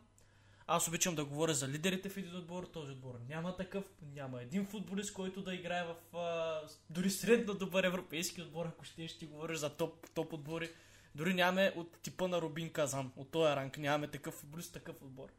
[0.68, 3.86] Аз обичам да говоря за лидерите в един отбор, този отбор няма такъв,
[4.16, 9.08] няма един футболист, който да играе в а, дори средно добър европейски отбор, ако ще
[9.08, 10.70] ще говориш за топ, топ отбори.
[11.16, 15.30] Дори нямаме от типа на Рубин Казан, от този ранг, нямаме такъв футболист, такъв отбор.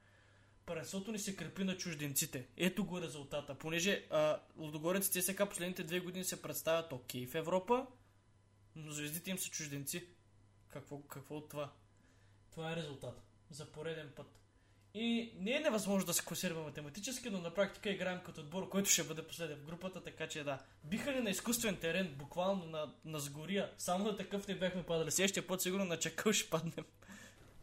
[0.66, 2.46] Паренството ни се крепи на чужденците.
[2.56, 3.54] Ето го резултата.
[3.54, 7.86] Понеже а, лудогореците сега последните две години се представят окей в Европа,
[8.84, 10.06] но звездите им са чужденци.
[10.68, 11.72] Какво, какво от това?
[12.50, 13.22] Това е резултат.
[13.50, 14.40] За пореден път.
[14.94, 18.90] И не е невъзможно да се класираме математически, но на практика играем като отбор, който
[18.90, 20.58] ще бъде последен в групата, така че да.
[20.84, 25.10] Биха ли на изкуствен терен, буквално на, на сгория, само на такъв не бяхме падали.
[25.10, 26.84] Следващия път сигурно на чакъл ще паднем.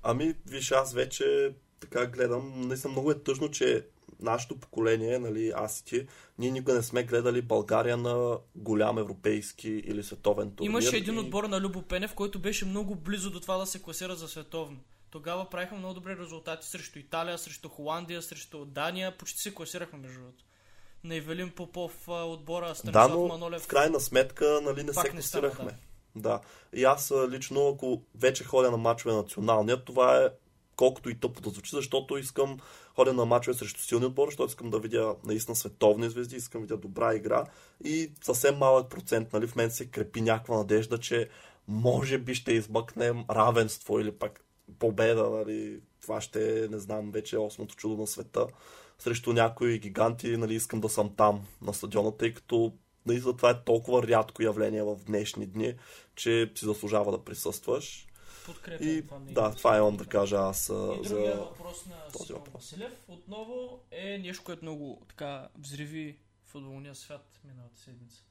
[0.03, 3.85] Ами, виж, аз вече така гледам, наистина много е тъжно, че
[4.19, 9.69] нашето поколение, нали, аз и ти, ние никога не сме гледали България на голям европейски
[9.69, 10.69] или световен турнир.
[10.69, 11.19] Имаше един и...
[11.19, 14.77] отбор на Любо Пенев, който беше много близо до това да се класира за световно.
[15.09, 19.17] Тогава правихме много добри резултати срещу Италия, срещу Холандия, срещу Дания.
[19.17, 20.43] Почти се класирахме между другото.
[21.03, 23.61] На Ивелин Попов отбора, Станислав да, но Манолев.
[23.61, 25.71] в крайна сметка нали, не се класирахме.
[26.15, 26.29] Да.
[26.29, 26.41] да.
[26.73, 30.29] И аз лично, ако вече ходя на мачове националния, това е
[30.77, 32.57] колкото и тъпо да звучи, защото искам
[32.95, 36.65] ходя на мачове срещу силни отбори, защото искам да видя наистина световни звезди, искам да
[36.65, 37.45] видя добра игра
[37.83, 41.29] и съвсем малък процент, нали, в мен се крепи някаква надежда, че
[41.67, 44.45] може би ще измъкнем равенство или пак
[44.79, 48.47] победа, нали, това ще е, не знам, вече осмото чудо на света.
[48.99, 52.73] Срещу някои гиганти, нали, искам да съм там на стадиона, тъй като
[53.05, 55.73] наистина това е толкова рядко явление в днешни дни,
[56.15, 58.06] че си заслужава да присъстваш.
[58.47, 60.69] Подкрепям и, това Да, това имам да кажа аз
[61.03, 62.53] и за въпрос на този въпрос.
[62.53, 68.23] Василев отново е нещо, което много така взриви футболния свят миналата седмица.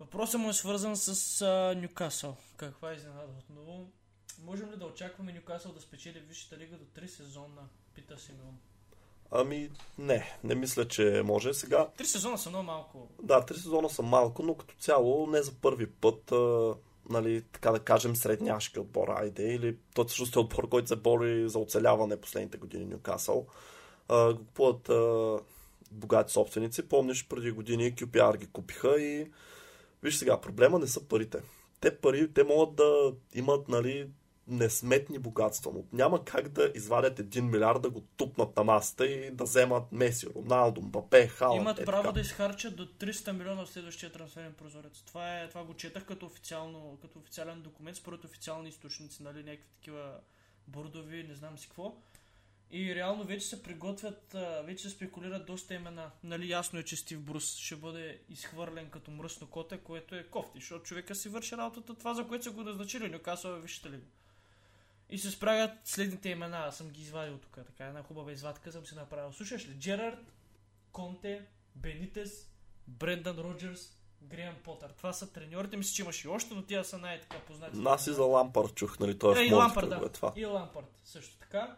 [0.00, 2.36] Въпросът му е свързан с а, Нюкасъл.
[2.56, 3.90] Каква е изненада отново?
[4.44, 7.62] Можем ли да очакваме Нюкасъл да спечели Висшата лига до 3 сезона?
[7.94, 8.58] Пита Симеон.
[9.30, 11.54] Ами, не, не мисля, че може.
[11.54, 13.08] Сега, Три сезона са много малко.
[13.22, 16.74] да, три сезона са малко, но като цяло не за първи път, а,
[17.10, 21.48] нали, така да кажем, средняшки отбор, айде, или той всъщност е отбор, който се бори
[21.48, 23.46] за оцеляване последните години Нюкасъл.
[24.08, 24.90] А, го купуват
[25.90, 26.88] богати собственици.
[26.88, 29.30] Помниш, преди години QPR ги купиха и
[30.02, 31.38] виж сега, проблема не са парите.
[31.80, 34.08] Те пари, те могат да имат, нали,
[34.50, 39.30] несметни богатства, но няма как да извадят 1 милиард да го тупнат на масата и
[39.30, 41.60] да вземат Меси, Роналдо, Мбапе, Халанд.
[41.60, 42.12] Имат е право така.
[42.12, 45.02] да изхарчат до 300 милиона в следващия трансферен прозорец.
[45.06, 49.68] Това, е, това го четах като, официално, като официален документ, според официални източници, нали, някакви
[49.74, 50.14] такива
[50.68, 51.96] бордови, не знам си какво.
[52.72, 56.10] И реално вече се приготвят, вече се спекулират доста имена.
[56.24, 60.58] Нали, ясно е, че Стив Брус ще бъде изхвърлен като мръсно коте, което е кофти,
[60.60, 64.00] защото човека си върши работата, това за което са го назначили, Нюкасъл е вижте ли.
[65.10, 68.86] И се справят следните имена, аз съм ги извадил тук, така една хубава извадка съм
[68.86, 69.32] си направил.
[69.32, 69.74] Слушаш ли?
[69.78, 70.32] Джерард,
[70.92, 72.50] Конте, Бенитес,
[72.88, 74.90] Брендан Роджерс, Греъм Потър.
[74.90, 75.76] Това са треньорите.
[75.76, 77.78] Мисля, че имаш и още, но тия са най-така познати.
[77.86, 80.12] Аз и за Лампард чух, нали, той е Е, и Лампард, да.
[80.12, 80.32] това.
[80.36, 81.76] И Лампард също така.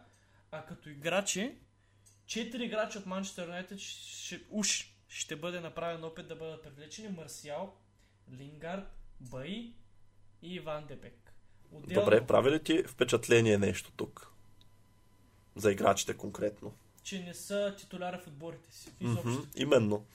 [0.51, 1.57] А като играчи,
[2.25, 3.79] четири играчи от Манчестър Юнайтед
[4.49, 7.09] уж ще бъде направен опит да бъдат привлечени.
[7.09, 7.75] Марсиал,
[8.31, 8.87] Лингард,
[9.19, 9.73] Баи
[10.41, 11.22] и Иван Дебек.
[11.73, 14.29] Отделно, Добре, прави ли ти впечатление нещо тук?
[15.55, 16.73] За играчите конкретно.
[17.03, 18.89] че не са титуляри в отборите си.
[19.01, 20.05] Мгм, именно.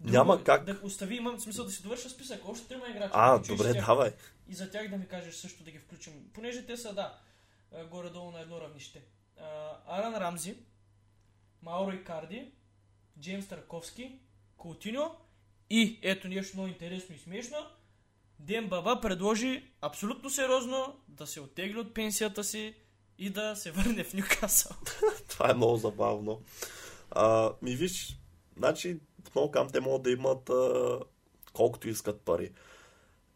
[0.00, 0.64] Друго, Няма как.
[0.64, 2.48] Да остави, имам смисъл да си довърша списък.
[2.48, 3.10] Още трима играчи.
[3.14, 4.10] А, Включи добре, давай.
[4.48, 6.12] И за тях да ми кажеш също да ги включим.
[6.34, 7.18] Понеже те са, да,
[7.90, 9.02] горе-долу на едно равнище.
[9.86, 10.56] Аран Рамзи,
[11.62, 12.52] Мауро Икарди,
[13.20, 14.18] Джеймс Тарковски,
[14.56, 15.16] Култиньо
[15.70, 17.56] и ето нещо много интересно и смешно.
[18.38, 22.74] Ден Баба предложи абсолютно сериозно да се оттегли от пенсията си
[23.18, 24.76] и да се върне в Нюкасъл.
[25.28, 26.42] Това е много забавно.
[27.10, 28.18] А, ми виж,
[28.56, 30.98] значи в много кам те могат да имат а,
[31.52, 32.50] колкото искат пари.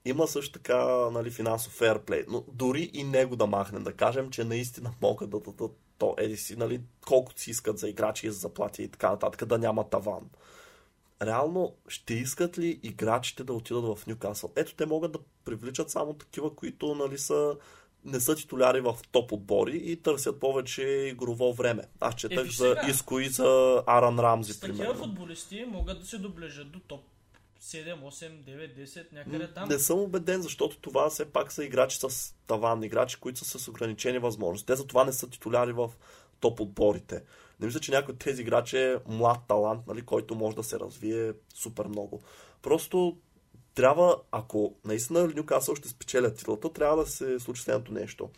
[0.05, 4.45] Има също така нали, финансов фейрплей, но дори и него да махнем, да кажем, че
[4.45, 8.83] наистина могат да дадат то, еди си, нали, колкото си искат за играчи за заплати
[8.83, 10.31] и така нататък, да няма таван.
[11.23, 14.53] Реално, ще искат ли играчите да отидат в Ньюкасъл?
[14.57, 17.57] Ето, те могат да привличат само такива, които нали, са,
[18.05, 21.83] не са титуляри в топ отбори и търсят повече игрово време.
[22.01, 22.77] Аз четах виж за.
[22.89, 25.05] Иско и за Аран Рамзи, С такива примерно.
[25.05, 27.01] футболисти могат да се доближат до топ
[27.61, 29.69] 7, 8, 9, 10, някъде там.
[29.69, 33.69] Не съм убеден, защото това все пак са играчи с таван, играчи, които са с
[33.69, 34.67] ограничени възможности.
[34.67, 35.91] Те затова не са титуляри в
[36.41, 37.23] топ отборите.
[37.61, 40.79] Не мисля, че някой от тези играчи е млад талант, нали, който може да се
[40.79, 42.21] развие супер много.
[42.63, 43.17] Просто
[43.75, 48.29] трябва, ако наистина Нюкасъл ще спечелят титлата, трябва да се случи следното нещо.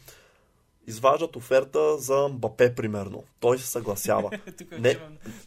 [0.86, 3.24] Изваждат оферта за Мбапе, примерно.
[3.40, 4.30] Той се съгласява.
[4.78, 4.98] Не,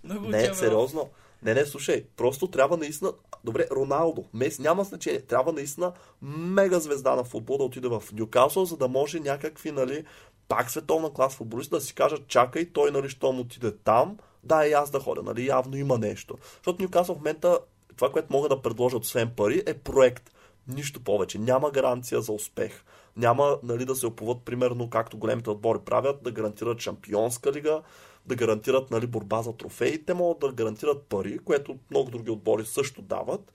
[0.04, 1.10] не, сериозно.
[1.44, 3.14] Не, не, слушай, просто трябва наистина...
[3.44, 5.22] Добре, Роналдо, Мес, няма значение.
[5.22, 10.04] Трябва наистина мега звезда на футбол да отиде в Ньюкасъл, за да може някакви, нали,
[10.48, 14.74] пак световна клас футболист да си кажат, чакай, той, нали, щом отиде там, да, и
[14.74, 16.38] аз да ходя, нали, явно има нещо.
[16.56, 17.60] Защото Ньюкасъл в момента,
[17.96, 20.32] това, което могат да предложат, освен пари, е проект.
[20.68, 21.40] Нищо повече.
[21.40, 22.84] Няма гаранция за успех.
[23.18, 27.82] Няма нали, да се оповат, примерно, както големите отбори правят, да гарантират шампионска лига,
[28.26, 30.06] да гарантират нали, борба за трофеи.
[30.06, 33.54] Те могат да гарантират пари, което много други отбори също дават.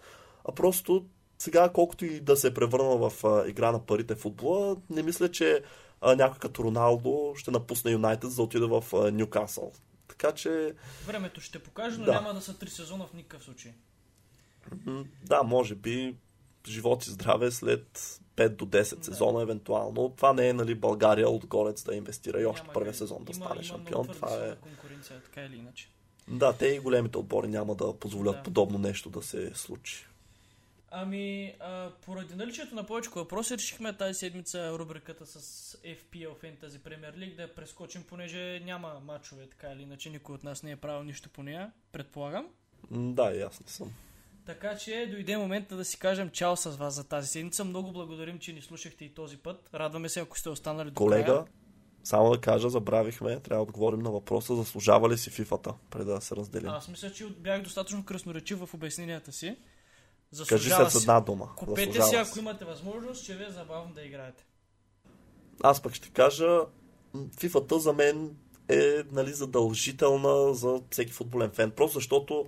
[0.48, 1.04] А просто
[1.40, 5.02] сега, колкото и да се е превърнал в а, игра на парите в футбола, не
[5.02, 5.62] мисля, че
[6.00, 9.72] а, някой като Роналдо ще напусне Юнайтед, за да отиде в Ньюкасъл.
[10.08, 10.74] Така че,
[11.06, 12.12] Времето ще покаже, но Да.
[12.12, 13.72] няма да са 3 сезона в никакъв случай.
[15.24, 16.16] да, може би
[16.68, 17.98] живот и здраве след
[18.36, 19.04] 5 до 10 Да.
[19.04, 20.12] сезона, евентуално.
[20.16, 23.44] Това не е нали, България отгорец да инвестира и още Няма първия сезон да има,
[23.44, 24.06] стане има шампион.
[24.06, 24.56] Това е...
[24.56, 25.88] конкуренция, така или иначе.
[26.28, 28.42] Да, те и големите отбори няма да позволят Да.
[28.42, 30.06] подобно нещо да се случи.
[30.90, 35.40] Ами, а, поради наличието на повече въпроси, решихме тази седмица рубриката с
[35.76, 40.44] FPL Fantasy Premier League да я прескочим, понеже няма мачове, така или иначе никой от
[40.44, 42.46] нас не е правил нищо по нея, предполагам.
[42.90, 43.92] Да, не съм.
[44.46, 47.64] Така че дойде момента да си кажем чао с вас за тази седмица.
[47.64, 49.70] Много благодарим, че ни слушахте и този път.
[49.74, 51.44] Радваме се, ако сте останали до Колега, края.
[52.04, 56.20] само да кажа, забравихме, трябва да отговорим на въпроса, заслужава ли си фифата, преди да
[56.20, 56.68] се разделим.
[56.68, 59.56] Аз мисля, че бях достатъчно красноречив в обясненията си.
[60.48, 61.48] Кажи Заслужава се с една дума.
[61.56, 64.44] Купете си, ако имате възможност, ще ви е забавно да играете.
[65.62, 66.60] Аз пък ще кажа,
[67.40, 68.36] фифата за мен
[68.68, 71.70] е нали, задължителна за всеки футболен фен.
[71.70, 72.46] Просто защото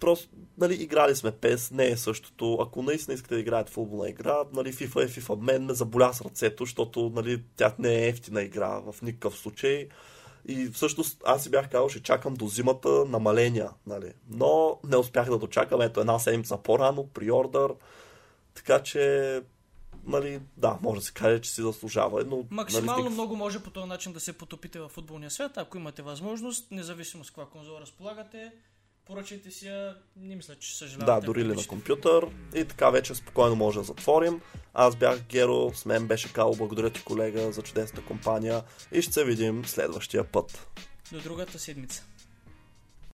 [0.00, 0.28] просто,
[0.58, 2.58] нали, играли сме PES, не е същото.
[2.60, 5.40] Ако наистина искате да играете футболна игра, нали, FIFA е FIFA.
[5.40, 9.88] Мен ме заболя с ръцето, защото, нали, тя не е ефтина игра в никакъв случай.
[10.48, 14.12] И всъщност аз си бях казал, ще чакам до зимата намаления, нали.
[14.28, 17.70] Но не успях да дочакам, ето една седмица по-рано, при ордер.
[18.54, 19.42] Така че
[20.06, 22.24] нали, да, може да се каже, че си заслужава.
[22.24, 25.76] Но, Максимално нали, много може по този начин да се потопите в футболния свят, ако
[25.76, 28.52] имате възможност, независимо с каква конзола разполагате,
[29.06, 31.20] поръчайте си я, не мисля, че съжалявате.
[31.20, 34.40] Да, дори ли на компютър и така вече спокойно може да затворим.
[34.74, 39.12] Аз бях Геро, с мен беше Кало, благодаря ти колега за чудесната компания и ще
[39.12, 40.68] се видим следващия път.
[41.12, 42.04] До другата седмица.